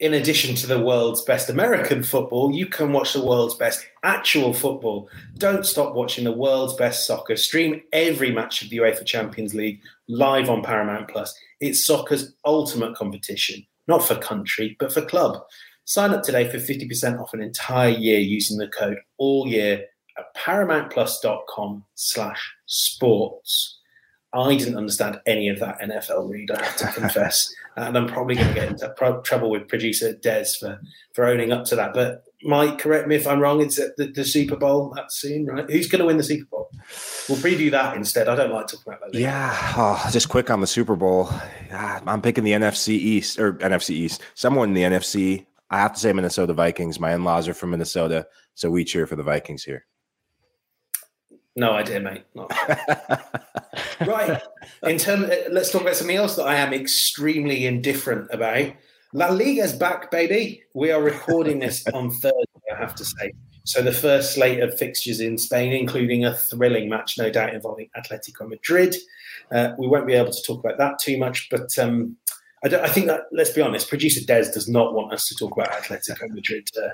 [0.00, 4.54] In addition to the world's best American football, you can watch the world's best actual
[4.54, 5.10] football.
[5.36, 7.36] Don't stop watching the world's best soccer.
[7.36, 11.38] Stream every match of the UEFA Champions League live on Paramount Plus.
[11.60, 15.42] It's soccer's ultimate competition, not for country, but for club.
[15.84, 19.84] Sign up today for 50% off an entire year using the code all year
[20.16, 23.78] at paramountplus.com slash sports.
[24.32, 27.52] I didn't understand any of that NFL read, I have to confess.
[27.76, 30.80] and I'm probably going to get into trouble with producer Des for,
[31.14, 31.94] for owning up to that.
[31.94, 33.60] But Mike, correct me if I'm wrong.
[33.60, 35.68] It's at the, the Super Bowl that soon, right?
[35.70, 36.70] Who's going to win the Super Bowl?
[37.28, 38.28] We'll preview that instead.
[38.28, 39.18] I don't like talking about that.
[39.18, 41.28] Yeah, oh, just quick on the Super Bowl.
[41.72, 44.22] Ah, I'm picking the NFC East or NFC East.
[44.34, 45.46] Someone in the NFC.
[45.70, 46.98] I have to say Minnesota Vikings.
[46.98, 49.86] My in-laws are from Minnesota, so we cheer for the Vikings here.
[51.56, 52.24] No idea, mate.
[54.00, 54.40] right.
[54.84, 58.72] In terms, uh, let's talk about something else that I am extremely indifferent about.
[59.12, 60.62] La Liga's back, baby.
[60.72, 63.32] We are recording this on Thursday, I have to say.
[63.64, 67.90] So the first slate of fixtures in Spain, including a thrilling match, no doubt, involving
[67.96, 68.94] Atletico Madrid.
[69.50, 72.16] Uh, we won't be able to talk about that too much, but um,
[72.64, 75.56] I, I, think that let's be honest, producer Des does not want us to talk
[75.56, 76.90] about Atletico Madrid, uh,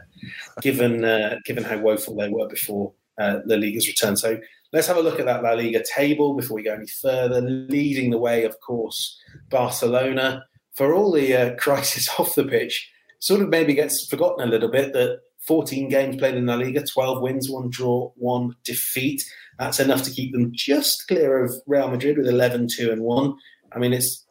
[0.62, 4.16] given uh, given how woeful they were before uh, La Liga's return.
[4.16, 4.40] So
[4.72, 7.42] let's have a look at that La Liga table before we go any further.
[7.42, 10.44] Leading the way, of course, Barcelona.
[10.76, 14.70] For all the uh, crisis off the pitch, sort of maybe gets forgotten a little
[14.70, 19.24] bit that 14 games played in La Liga, 12 wins, one draw, one defeat.
[19.58, 23.34] That's enough to keep them just clear of Real Madrid with 11, 2 and 1.
[23.72, 24.26] I mean, it's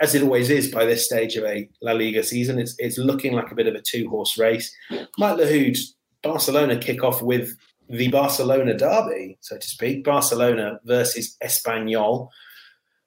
[0.00, 3.34] as it always is by this stage of a La Liga season, it's, it's looking
[3.34, 4.74] like a bit of a two horse race.
[5.18, 5.78] Mike Lahoud,
[6.22, 7.56] Barcelona kick off with
[7.88, 12.28] the Barcelona derby, so to speak, Barcelona versus Espanyol.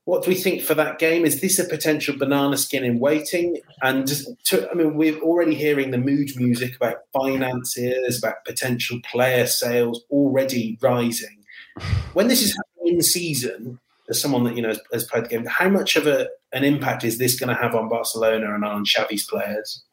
[0.05, 1.23] What do we think for that game?
[1.23, 3.61] Is this a potential banana skin in waiting?
[3.81, 4.07] And
[4.45, 10.03] to, I mean, we're already hearing the mood music about financiers, about potential player sales
[10.11, 11.43] already rising.
[12.13, 15.45] When this is in season, as someone that you know has, has played the game,
[15.45, 18.85] how much of a, an impact is this going to have on Barcelona and on
[18.85, 19.83] Xavi's players?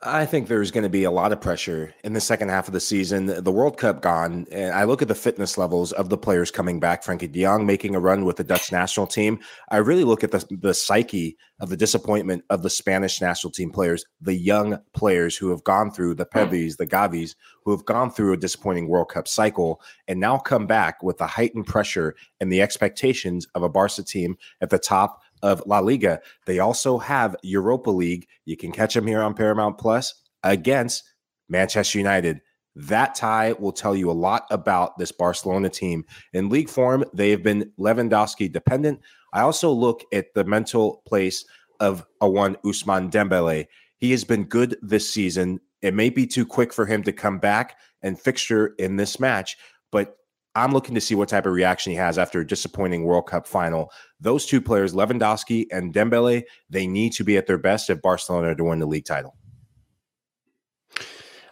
[0.00, 2.72] I think there's going to be a lot of pressure in the second half of
[2.72, 3.26] the season.
[3.26, 6.78] The World Cup gone, and I look at the fitness levels of the players coming
[6.78, 7.02] back.
[7.02, 9.40] Frenkie De Jong making a run with the Dutch national team.
[9.70, 13.72] I really look at the, the psyche of the disappointment of the Spanish national team
[13.72, 16.30] players, the young players who have gone through the mm.
[16.30, 17.34] Pedris, the Gavis,
[17.64, 21.26] who have gone through a disappointing World Cup cycle and now come back with the
[21.26, 26.20] heightened pressure and the expectations of a Barca team at the top of La Liga.
[26.46, 28.26] They also have Europa League.
[28.44, 31.04] You can catch them here on Paramount Plus against
[31.48, 32.40] Manchester United.
[32.74, 36.04] That tie will tell you a lot about this Barcelona team.
[36.32, 39.00] In league form, they have been Lewandowski dependent.
[39.32, 41.44] I also look at the mental place
[41.80, 43.66] of a one Ousmane Dembele.
[43.96, 45.60] He has been good this season.
[45.82, 49.56] It may be too quick for him to come back and fixture in this match,
[49.90, 50.16] but
[50.58, 53.46] I'm looking to see what type of reaction he has after a disappointing World Cup
[53.46, 53.92] final.
[54.20, 58.54] Those two players, Lewandowski and Dembele, they need to be at their best if Barcelona
[58.54, 59.36] to win the league title.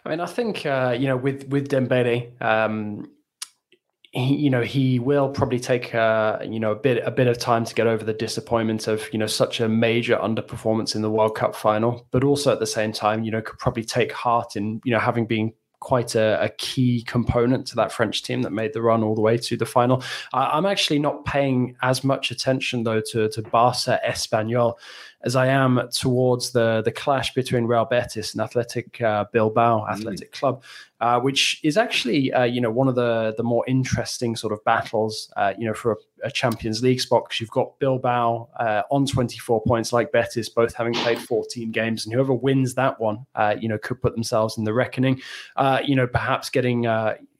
[0.05, 3.09] I mean, I think uh, you know with with Dembele, um,
[4.11, 7.37] he, you know, he will probably take uh, you know a bit a bit of
[7.37, 11.11] time to get over the disappointment of you know such a major underperformance in the
[11.11, 14.55] World Cup final, but also at the same time, you know, could probably take heart
[14.55, 18.51] in you know having been quite a, a, key component to that French team that
[18.51, 20.03] made the run all the way to the final.
[20.33, 24.73] I, am actually not paying as much attention though to, to Barca Espanyol
[25.21, 29.89] as I am towards the the clash between Real Betis and Athletic uh, Bilbao mm.
[29.89, 30.39] Athletic mm.
[30.39, 30.63] Club,
[31.01, 34.63] uh, which is actually uh, you know one of the the more interesting sort of
[34.63, 38.83] battles uh, you know for a, a, Champions League spot because you've got Bilbao uh,
[38.91, 43.25] on 24 points like Betis, both having played 14 games, and whoever wins that one,
[43.35, 45.19] uh, you know, could put themselves in the reckoning.
[45.83, 46.85] you know, perhaps getting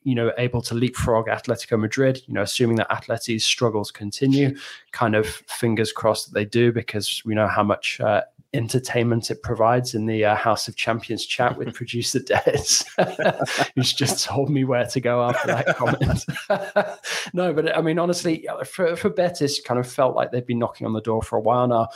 [0.03, 4.55] you know, able to leapfrog Atletico Madrid, you know, assuming that Atleti's struggles continue,
[4.91, 8.21] kind of fingers crossed that they do because we know how much uh,
[8.53, 12.83] entertainment it provides in the uh, House of Champions chat with producer Des,
[13.75, 16.25] who's just told me where to go after that comment.
[17.33, 20.88] no, but I mean, honestly, for, for Betis, kind of felt like they've been knocking
[20.88, 21.88] on the door for a while now.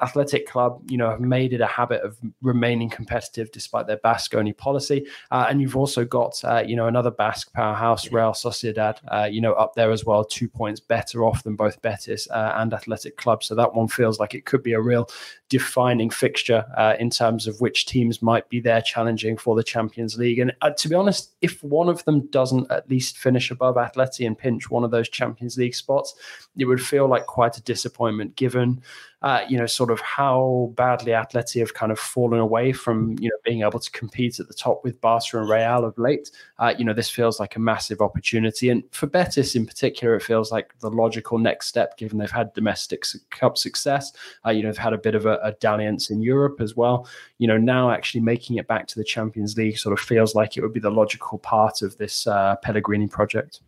[0.00, 4.34] Athletic Club, you know, have made it a habit of remaining competitive despite their Basque
[4.34, 5.06] only policy.
[5.30, 9.40] Uh, and you've also got, uh, you know, another Basque powerhouse, Real Sociedad, uh, you
[9.40, 13.16] know, up there as well, two points better off than both Betis uh, and Athletic
[13.16, 13.42] Club.
[13.42, 15.08] So that one feels like it could be a real
[15.48, 20.16] defining fixture uh, in terms of which teams might be there challenging for the Champions
[20.16, 20.38] League.
[20.38, 24.26] And uh, to be honest, if one of them doesn't at least finish above Atleti
[24.26, 26.14] and pinch one of those Champions League spots,
[26.56, 28.80] it would feel like quite a disappointment given
[29.22, 33.28] uh, you know, sort of how badly Atleti have kind of fallen away from, you
[33.28, 36.30] know, being able to compete at the top with Barca and Real of late.
[36.58, 38.70] Uh, you know, this feels like a massive opportunity.
[38.70, 42.52] And for Betis in particular, it feels like the logical next step, given they've had
[42.54, 44.12] domestic cup success.
[44.46, 47.06] Uh, you know, they've had a bit of a, a dalliance in Europe as well.
[47.36, 50.56] You know, now actually making it back to the Champions League sort of feels like
[50.56, 53.60] it would be the logical part of this uh, Pellegrini project.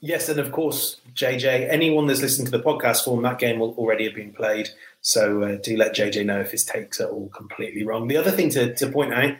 [0.00, 3.74] Yes, and of course, JJ, anyone that's listening to the podcast form, that game will
[3.78, 4.68] already have been played.
[5.00, 8.08] So uh, do let JJ know if his takes are all completely wrong.
[8.08, 9.34] The other thing to, to point out,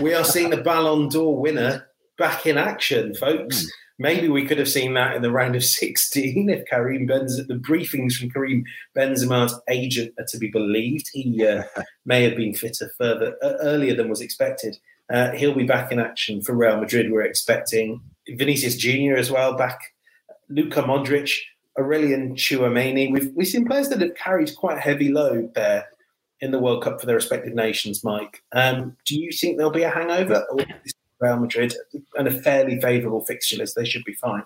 [0.00, 1.88] we are seeing the Ballon d'Or winner
[2.18, 3.64] back in action, folks.
[3.64, 3.68] Mm.
[3.98, 7.54] Maybe we could have seen that in the round of 16 if Karim Benzema, the
[7.54, 8.64] briefings from Karim
[8.96, 11.06] Benzema's agent are to be believed.
[11.12, 11.62] He uh,
[12.04, 14.76] may have been fitter further uh, earlier than was expected.
[15.12, 17.12] Uh, he'll be back in action for Real Madrid.
[17.12, 19.80] We're expecting Vinicius Junior as well back.
[20.54, 21.38] Luka Modric,
[21.78, 23.10] Aurelien Tchouameni.
[23.10, 25.88] We've we've seen players that have carried quite a heavy load there
[26.40, 28.04] in the World Cup for their respective nations.
[28.04, 30.44] Mike, um, do you think there'll be a hangover?
[30.50, 30.58] Or
[31.20, 31.72] Real Madrid
[32.16, 34.42] and a fairly favourable fixture list, they should be fine.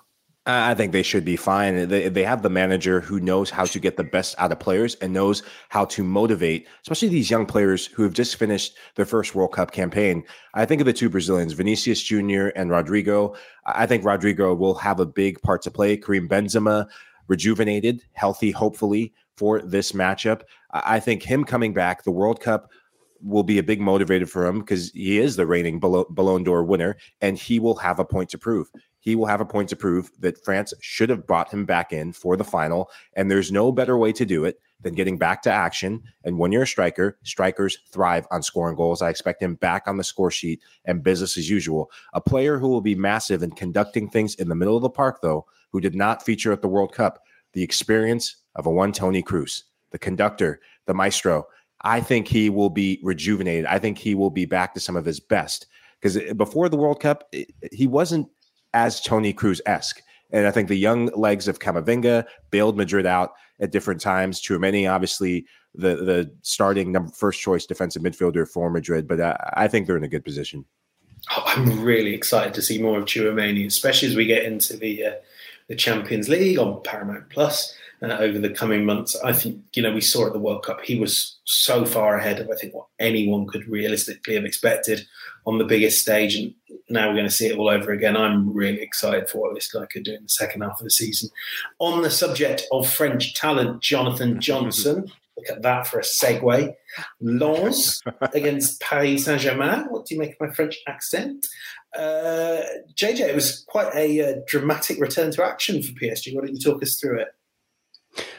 [0.48, 1.88] I think they should be fine.
[1.88, 4.94] They, they have the manager who knows how to get the best out of players
[4.96, 9.34] and knows how to motivate, especially these young players who have just finished their first
[9.34, 10.22] World Cup campaign.
[10.54, 12.48] I think of the two Brazilians, Vinicius Jr.
[12.54, 13.36] and Rodrygo.
[13.66, 15.96] I think Rodrygo will have a big part to play.
[15.96, 16.86] Karim Benzema,
[17.26, 20.42] rejuvenated, healthy, hopefully, for this matchup.
[20.70, 22.70] I think him coming back, the World Cup
[23.20, 26.96] will be a big motivator for him because he is the reigning Ballon d'Or winner
[27.20, 28.70] and he will have a point to prove.
[29.06, 32.12] He will have a point to prove that France should have brought him back in
[32.12, 32.90] for the final.
[33.14, 36.02] And there's no better way to do it than getting back to action.
[36.24, 39.00] And when you're a striker, strikers thrive on scoring goals.
[39.00, 41.90] I expect him back on the score sheet and business as usual.
[42.12, 45.22] A player who will be massive in conducting things in the middle of the park,
[45.22, 47.22] though, who did not feature at the World Cup,
[47.54, 51.46] the experience of a one Toni Kroos, the conductor, the maestro
[51.82, 53.66] I think he will be rejuvenated.
[53.66, 55.66] I think he will be back to some of his best
[56.00, 58.28] because eh, before the World Cup, eh, he wasn't
[58.76, 60.02] as Toni Kroos esque.
[60.30, 64.40] And I think the young legs of Camavinga bailed Madrid out at different times.
[64.40, 69.68] Tchouameni, obviously, the the starting number first choice defensive midfielder for Madrid, but I, I
[69.68, 70.64] think they're in a good position.
[71.34, 75.04] Oh, I'm really excited to see more of Tchouameni, especially as we get into the
[75.04, 75.12] uh,
[75.68, 79.16] the Champions League on Paramount Plus uh, over the coming months.
[79.24, 82.40] I think you know we saw at the World Cup he was so far ahead
[82.40, 85.06] of I think what anyone could realistically have expected
[85.46, 86.54] on the biggest stage, and
[86.88, 88.16] now we're going to see it all over again.
[88.16, 90.90] I'm really excited for what this guy could do in the second half of the
[90.90, 91.30] season.
[91.78, 95.10] On the subject of French talent, Jonathan Johnson.
[95.36, 96.74] Look at that for a segue.
[97.20, 99.84] Lens against Paris Saint Germain.
[99.90, 101.46] What do you make of my French accent?
[101.94, 102.62] Uh,
[102.94, 106.34] JJ, it was quite a uh, dramatic return to action for PSG.
[106.34, 107.28] Why don't you talk us through it?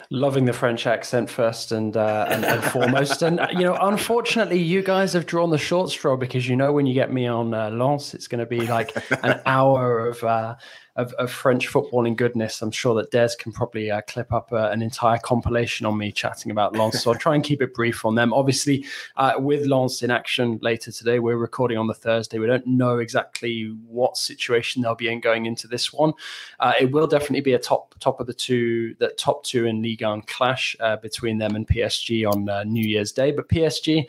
[0.10, 3.22] Loving the French accent first and, uh, and, and foremost.
[3.22, 6.86] And you know, unfortunately, you guys have drawn the short straw because you know when
[6.86, 10.56] you get me on uh, Lens, it's going to be like an hour of uh,
[10.98, 12.62] of, of French footballing goodness.
[12.62, 16.12] I'm sure that Des can probably uh, clip up uh, an entire compilation on me
[16.12, 17.02] chatting about Lens.
[17.04, 18.34] So I'll try and keep it brief on them.
[18.34, 18.86] Obviously,
[19.16, 22.40] uh, with Lens in action later today, we're recording on the Thursday.
[22.40, 26.14] We don't know exactly what situation they'll be in going into this one.
[26.60, 29.82] Uh, it will definitely be a top top of the two, the top two in
[29.82, 33.32] Ligue 1 clash uh, between them and PSG on uh, New Year's Day.
[33.32, 34.08] But PSG,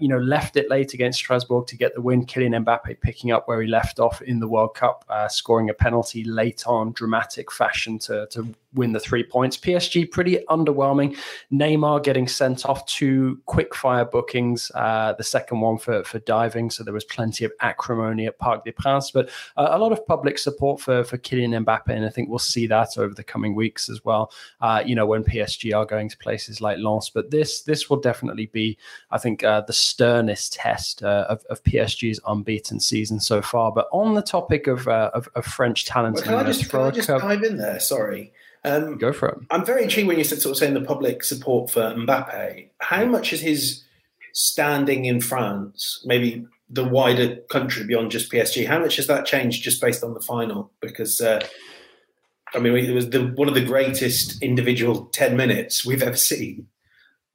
[0.00, 2.26] you know, left it late against Strasbourg to get the win.
[2.26, 6.15] Kylian Mbappe picking up where he left off in the World Cup, scoring a penalty
[6.24, 9.56] late on dramatic fashion to, to win the three points.
[9.56, 11.16] PSG pretty underwhelming.
[11.52, 16.70] Neymar getting sent off two quick fire bookings, uh, the second one for, for diving.
[16.70, 20.06] So there was plenty of acrimony at Parc des Princes, but uh, a lot of
[20.06, 21.88] public support for, for Kylian Mbappe.
[21.88, 25.06] And I think we'll see that over the coming weeks as well, uh, you know,
[25.06, 27.10] when PSG are going to places like Lens.
[27.10, 28.76] But this this will definitely be,
[29.10, 33.72] I think, uh, the sternest test uh, of, of PSG's unbeaten season so far.
[33.72, 36.80] But on the topic of, uh, of, of French talent, well, can, I just, can
[36.80, 37.80] I just dive in there?
[37.80, 38.32] Sorry.
[38.66, 39.38] Um, Go for it.
[39.50, 42.68] I'm very intrigued when you said sort of saying the public support for Mbappe.
[42.80, 43.84] How much is his
[44.32, 49.62] standing in France, maybe the wider country beyond just PSG, how much has that changed
[49.62, 50.72] just based on the final?
[50.80, 51.46] Because uh,
[52.54, 56.66] I mean, it was the, one of the greatest individual ten minutes we've ever seen.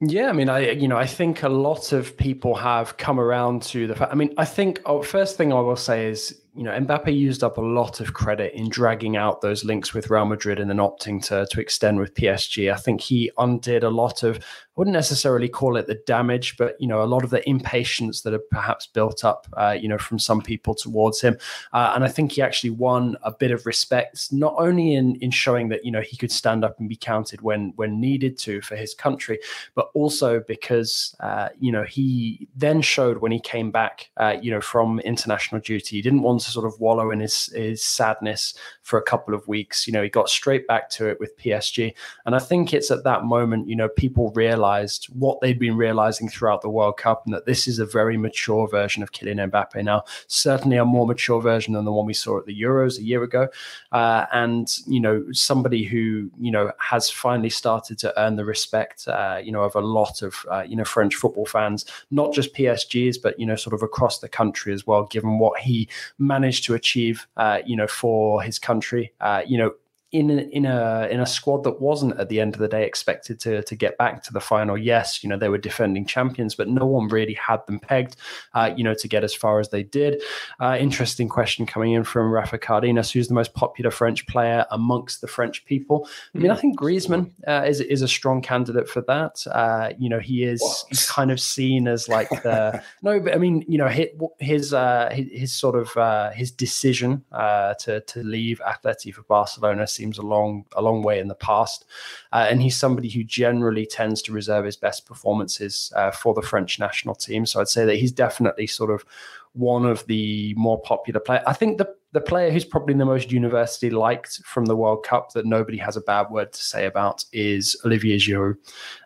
[0.00, 3.62] Yeah, I mean, I you know, I think a lot of people have come around
[3.64, 4.12] to the fact.
[4.12, 7.42] I mean, I think oh, first thing I will say is you know, Mbappe used
[7.42, 10.76] up a lot of credit in dragging out those links with Real Madrid and then
[10.76, 12.70] opting to to extend with PSG.
[12.72, 14.40] I think he undid a lot of I
[14.76, 18.32] wouldn't necessarily call it the damage, but you know, a lot of the impatience that
[18.32, 21.36] had perhaps built up, uh, you know, from some people towards him.
[21.74, 25.30] Uh, and I think he actually won a bit of respect, not only in in
[25.30, 28.60] showing that you know he could stand up and be counted when when needed to
[28.60, 29.38] for his country,
[29.74, 34.50] but also because uh, you know he then showed when he came back, uh, you
[34.50, 38.54] know, from international duty, he didn't want to sort of wallow in his his sadness
[38.82, 39.86] for a couple of weeks.
[39.86, 41.94] You know, he got straight back to it with PSG,
[42.26, 46.28] and I think it's at that moment, you know, people realized what they'd been realizing
[46.28, 49.82] throughout the World Cup, and that this is a very mature version of Kylian Mbappe
[49.84, 50.04] now.
[50.26, 53.22] Certainly a more mature version than the one we saw at the Euros a year
[53.22, 53.48] ago,
[53.92, 59.06] uh, and you know, somebody who you know has finally started to earn the respect,
[59.08, 62.54] uh, you know, of a lot of uh, you know French football fans, not just
[62.54, 65.04] PSG's, but you know, sort of across the country as well.
[65.04, 65.88] Given what he
[66.34, 69.70] managed to achieve, uh, you know, for his country, uh, you know,
[70.12, 72.84] in a, in a in a squad that wasn't at the end of the day
[72.84, 74.76] expected to to get back to the final.
[74.76, 78.16] Yes, you know they were defending champions, but no one really had them pegged,
[78.52, 80.22] uh, you know, to get as far as they did.
[80.60, 85.22] Uh, interesting question coming in from Rafa Cardenas, who's the most popular French player amongst
[85.22, 86.06] the French people.
[86.34, 89.46] I mean, I think Griezmann uh, is is a strong candidate for that.
[89.50, 93.38] Uh, you know, he is he's kind of seen as like the no, but I
[93.38, 94.08] mean, you know, his
[94.40, 99.86] his uh, his, his sort of uh, his decision to to leave Atleti for Barcelona
[100.02, 101.84] seems a long a long way in the past,
[102.32, 106.42] uh, and he's somebody who generally tends to reserve his best performances uh, for the
[106.42, 107.46] French national team.
[107.46, 109.04] So I'd say that he's definitely sort of
[109.52, 111.44] one of the more popular players.
[111.46, 115.32] I think the the player who's probably the most universally liked from the World Cup
[115.32, 118.56] that nobody has a bad word to say about is Olivier Giroud.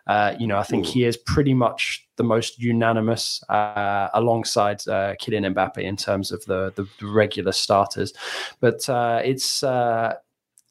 [0.07, 0.91] Uh, you know, I think Ooh.
[0.91, 6.43] he is pretty much the most unanimous uh, alongside uh, Kylian Mbappe in terms of
[6.45, 8.13] the the, regular starters.
[8.59, 10.15] But uh, it's uh,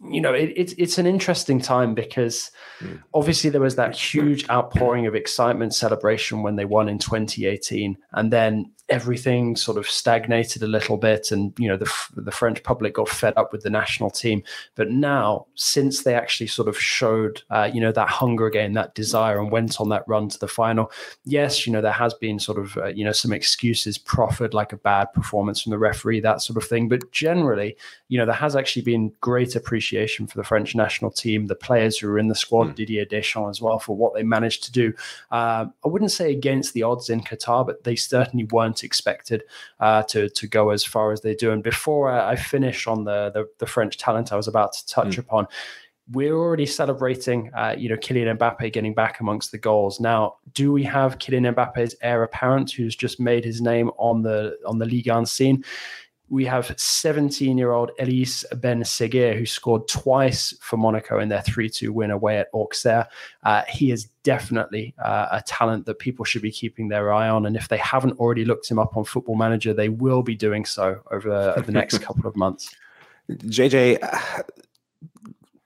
[0.01, 3.03] you know, it, it's it's an interesting time because mm.
[3.15, 8.33] obviously there was that huge outpouring of excitement celebration when they won in 2018, and
[8.33, 12.95] then everything sort of stagnated a little bit and you know the the French public
[12.95, 14.43] got fed up with the national team.
[14.77, 18.95] But now since they actually sort of showed uh, you know that hunger again that
[18.95, 20.91] desire and went on that run to the final
[21.25, 24.73] yes you know there has been sort of uh, you know some excuses proffered like
[24.73, 26.89] a bad performance from the referee that sort of thing.
[26.89, 27.77] But generally
[28.09, 31.99] you know there has actually been great appreciation for the French national team the players
[31.99, 32.75] who were in the squad mm.
[32.77, 34.93] Didier Deschamps as well for what they managed to do.
[35.31, 39.43] Uh, I wouldn't say against the odds in Qatar but they certainly weren't weren't expected
[39.81, 41.53] uh, to to go as far as they do.
[41.53, 45.17] And before I finish on the the, the French talent I was about to touch
[45.17, 45.19] mm.
[45.19, 45.47] upon,
[46.13, 49.99] we're already celebrating, uh, you know, Kylian Mbappe getting back amongst the goals.
[49.99, 54.57] Now, do we have Kylian Mbappe's heir apparent who's just made his name on the
[54.67, 55.65] on the Ligue 1 scene?
[56.29, 61.43] We have 17 year old Eliesse Ben Seghir, who scored twice for Monaco in their
[61.43, 63.07] 3 2 win away at Auxerre.
[63.45, 67.47] Uh, he is definitely uh, a talent that people should be keeping their eye on.
[67.47, 70.65] And if they haven't already looked him up on Football Manager, they will be doing
[70.65, 72.75] so over the next couple of months.
[73.31, 73.99] JJ,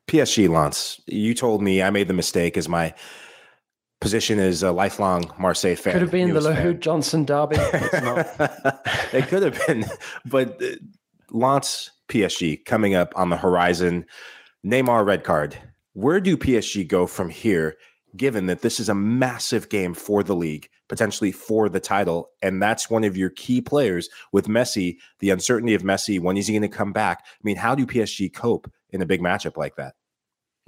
[0.07, 2.95] PSG Lens, you told me I made the mistake as my
[4.01, 5.92] position is a lifelong Marseille fan.
[5.92, 7.57] Could have been the Lahoud Johnson derby.
[9.12, 9.84] it could have been,
[10.24, 10.76] but uh,
[11.30, 14.07] Lens PSG coming up on the horizon.
[14.64, 15.57] Neymar red card.
[15.94, 17.76] Where do PSG go from here,
[18.16, 22.30] given that this is a massive game for the league, potentially for the title?
[22.42, 26.20] And that's one of your key players with Messi, the uncertainty of Messi.
[26.20, 27.24] When is he going to come back?
[27.24, 29.94] I mean, how do PSG cope in a big matchup like that?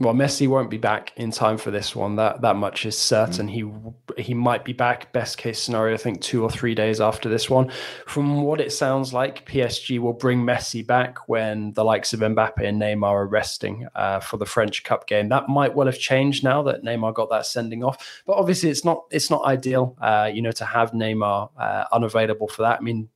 [0.03, 2.16] Well, Messi won't be back in time for this one.
[2.16, 3.48] That that much is certain.
[3.48, 3.94] Mm.
[4.16, 5.12] He he might be back.
[5.12, 7.70] Best case scenario, I think two or three days after this one.
[8.07, 12.62] From what it sounds like, PSG will bring Messi back when the likes of Mbappe
[12.62, 15.28] and Neymar are resting uh, for the French Cup game.
[15.28, 18.22] That might well have changed now that Neymar got that sending off.
[18.26, 22.48] But obviously, it's not it's not ideal, uh, you know, to have Neymar uh, unavailable
[22.48, 22.80] for that.
[22.80, 23.09] I mean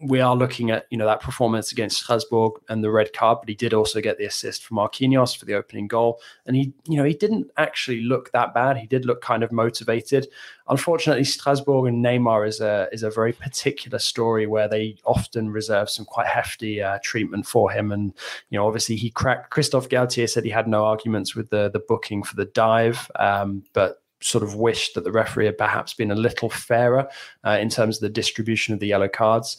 [0.00, 3.48] we are looking at you know that performance against Strasbourg and the red card, but
[3.48, 6.96] he did also get the assist from Marquinhos for the opening goal, and he you
[6.96, 8.76] know he didn't actually look that bad.
[8.76, 10.28] He did look kind of motivated.
[10.68, 15.90] Unfortunately, Strasbourg and Neymar is a is a very particular story where they often reserve
[15.90, 18.14] some quite hefty uh, treatment for him, and
[18.50, 19.50] you know obviously he cracked.
[19.50, 23.64] Christophe Galtier said he had no arguments with the the booking for the dive, um,
[23.72, 27.08] but sort of wished that the referee had perhaps been a little fairer
[27.46, 29.56] uh, in terms of the distribution of the yellow cards.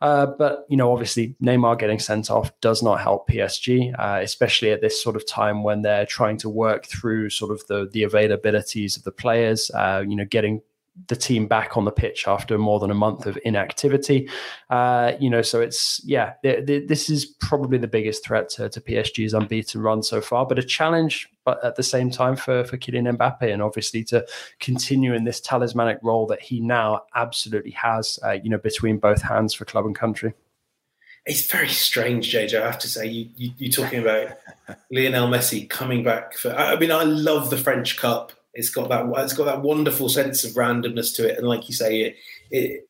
[0.00, 4.70] Uh, but, you know, obviously Neymar getting sent off does not help PSG, uh, especially
[4.70, 8.02] at this sort of time when they're trying to work through sort of the, the
[8.02, 10.62] availabilities of the players, uh, you know, getting
[11.08, 14.28] the team back on the pitch after more than a month of inactivity.
[14.70, 18.68] Uh, you know, so it's yeah, th- th- this is probably the biggest threat to,
[18.68, 22.64] to, PSG's unbeaten run so far, but a challenge, but at the same time for
[22.64, 24.26] for Kylian Mbappe, and obviously to
[24.58, 28.18] continue in this talismanic role that he now absolutely has.
[28.24, 30.34] Uh, you know, between both hands for club and country.
[31.26, 32.62] It's very strange, JJ.
[32.62, 34.38] I have to say, you, you you're talking about
[34.92, 36.52] Lionel Messi coming back for.
[36.54, 40.44] I mean, I love the French Cup it's got that it's got that wonderful sense
[40.44, 42.16] of randomness to it, and like you say, it,
[42.50, 42.88] it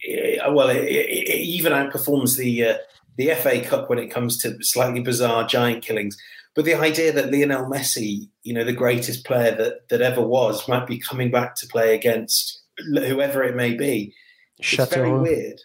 [0.00, 2.76] it, well, it, it, even outperforms the uh,
[3.16, 6.16] the FA Cup when it comes to slightly bizarre giant killings.
[6.54, 10.68] But the idea that Lionel Messi, you know, the greatest player that, that ever was,
[10.68, 14.14] might be coming back to play against whoever it may be,
[14.58, 15.60] it's very weird.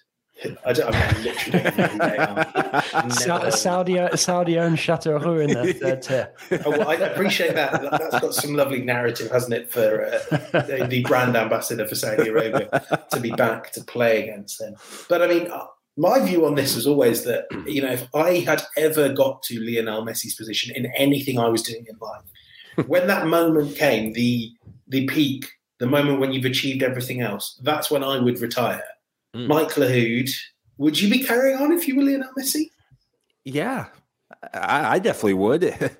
[0.66, 6.32] I don't, I mean, literally Saudi, Saudi, Saudi owned Châteauroux in the third tier.
[6.66, 7.82] oh, well, I appreciate that.
[7.82, 12.70] That's got some lovely narrative, hasn't it, for uh, the brand ambassador for Saudi Arabia
[13.12, 14.76] to be back to play against them.
[15.10, 15.52] But I mean,
[15.98, 19.60] my view on this was always that you know if I had ever got to
[19.60, 24.52] Lionel Messi's position in anything I was doing in life, when that moment came, the
[24.88, 25.48] the peak,
[25.80, 28.84] the moment when you've achieved everything else, that's when I would retire.
[29.36, 29.48] Mm.
[29.48, 30.30] Mike Lahoud,
[30.78, 32.72] would you be carrying on if you were Lionel Messi?
[33.46, 33.88] Yeah,
[34.54, 35.64] I, I definitely would.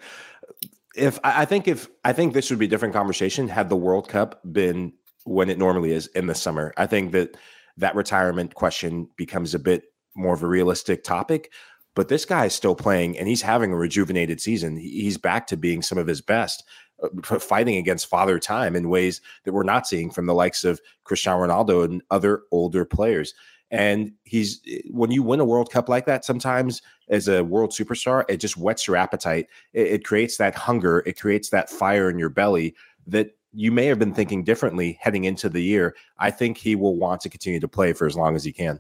[0.96, 4.10] if I think if I think this would be a different conversation had the World
[4.10, 4.94] Cup been
[5.26, 6.74] when it normally is in the summer.
[6.78, 7.38] I think that
[7.78, 9.84] that retirement question becomes a bit
[10.16, 11.52] more of a realistic topic.
[11.96, 14.78] But this guy is still playing and he's having a rejuvenated season.
[14.78, 16.64] He's back to being some of his best,
[17.02, 20.82] Uh, fighting against father time in ways that we're not seeing from the likes of
[21.04, 23.34] Cristiano Ronaldo and other older players.
[23.72, 27.72] And he's eh, when you win a World Cup like that, sometimes as a world
[27.72, 29.48] superstar, it just whets your appetite.
[29.74, 32.76] It, it creates that hunger, it creates that fire in your belly
[33.08, 35.96] that you may have been thinking differently heading into the year.
[36.18, 38.80] I think he will want to continue to play for as long as he can.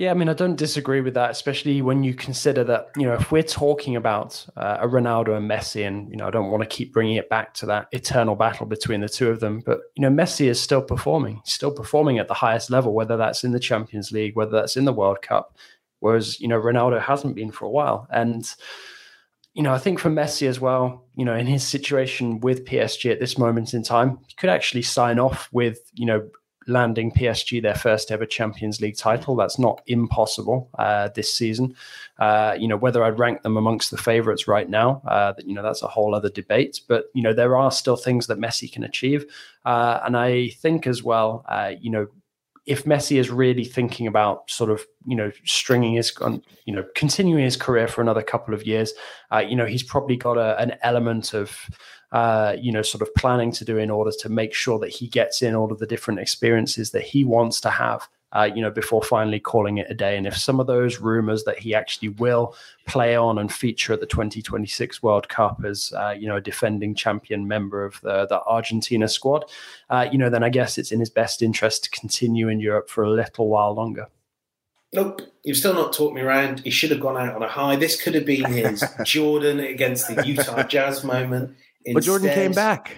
[0.00, 3.12] Yeah, I mean, I don't disagree with that, especially when you consider that, you know,
[3.12, 6.62] if we're talking about uh, a Ronaldo and Messi, and, you know, I don't want
[6.62, 9.80] to keep bringing it back to that eternal battle between the two of them, but,
[9.96, 13.52] you know, Messi is still performing, still performing at the highest level, whether that's in
[13.52, 15.54] the Champions League, whether that's in the World Cup,
[15.98, 18.08] whereas, you know, Ronaldo hasn't been for a while.
[18.10, 18.50] And,
[19.52, 23.12] you know, I think for Messi as well, you know, in his situation with PSG
[23.12, 26.26] at this moment in time, he could actually sign off with, you know,
[26.66, 29.34] landing PSG their first ever Champions League title.
[29.36, 31.74] That's not impossible uh, this season.
[32.18, 35.54] Uh, you know, whether I'd rank them amongst the favourites right now, uh, that you
[35.54, 36.80] know, that's a whole other debate.
[36.86, 39.24] But you know, there are still things that Messi can achieve,
[39.64, 42.08] uh, and I think as well, uh, you know,
[42.66, 46.12] if Messi is really thinking about sort of you know stringing his
[46.64, 48.92] you know continuing his career for another couple of years,
[49.32, 51.56] uh, you know he's probably got a, an element of
[52.12, 55.08] uh, you know sort of planning to do in order to make sure that he
[55.08, 58.70] gets in all of the different experiences that he wants to have uh, you know,
[58.70, 60.16] before finally calling it a day.
[60.16, 62.54] And if some of those rumors that he actually will
[62.86, 66.94] play on and feature at the 2026 World Cup as, uh, you know, a defending
[66.94, 69.44] champion member of the, the Argentina squad,
[69.90, 72.88] uh, you know, then I guess it's in his best interest to continue in Europe
[72.88, 74.06] for a little while longer.
[74.92, 76.60] Nope, you've still not talked me around.
[76.60, 77.76] He should have gone out on a high.
[77.76, 81.54] This could have been his Jordan against the Utah Jazz moment.
[81.84, 82.96] Instead, but Jordan came back.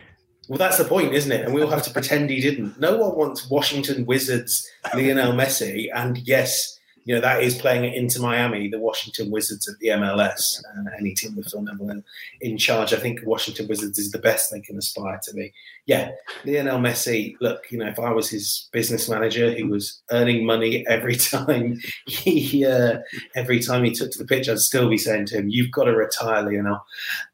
[0.49, 1.45] Well, that's the point, isn't it?
[1.45, 2.79] And we all have to pretend he didn't.
[2.79, 5.87] No one wants Washington Wizards Lionel Messi.
[5.95, 9.89] And yes, you know, that is playing it Inter Miami, the Washington Wizards of the
[9.89, 10.61] MLS.
[10.75, 12.03] And uh, any team with Phil Neville
[12.41, 15.53] in charge, I think Washington Wizards is the best they can aspire to be.
[15.87, 16.13] Yeah,
[16.45, 20.87] Lionel Messi, look, you know, if I was his business manager who was earning money
[20.87, 22.99] every time he uh,
[23.35, 25.85] every time he took to the pitch, I'd still be saying to him, You've got
[25.85, 26.85] to retire, Lionel.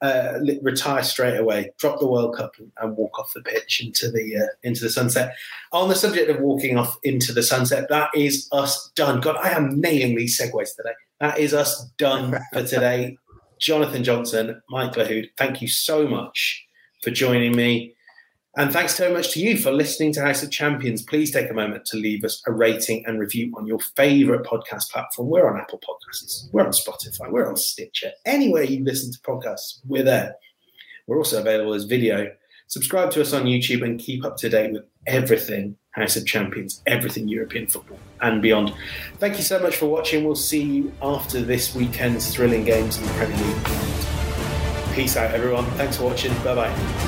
[0.01, 4.11] Uh, retire straight away, drop the World Cup and, and walk off the pitch into
[4.11, 5.35] the uh, into the sunset.
[5.73, 9.21] On the subject of walking off into the sunset, that is us done.
[9.21, 10.95] God, I am nailing these segues today.
[11.21, 13.19] That is us done for today.
[13.61, 16.65] Jonathan Johnson, Mike Lahoud, thank you so much
[17.03, 17.95] for joining me.
[18.59, 21.01] And thanks so much to you for listening to House of Champions.
[21.01, 24.91] Please take a moment to leave us a rating and review on your favorite podcast
[24.91, 25.29] platform.
[25.29, 28.11] We're on Apple Podcasts, we're on Spotify, we're on Stitcher.
[28.27, 30.35] Anywhere you listen to podcasts, we're there.
[31.07, 32.33] We're also available as video.
[32.67, 36.83] Subscribe to us on YouTube and keep up to date with everything House of Champions,
[36.85, 38.75] everything European football and beyond.
[39.19, 40.25] Thank you so much for watching.
[40.25, 44.95] We'll see you after this weekend's thrilling games in the Premier League.
[44.95, 45.65] Peace out, everyone.
[45.77, 46.35] Thanks for watching.
[46.43, 47.08] Bye bye.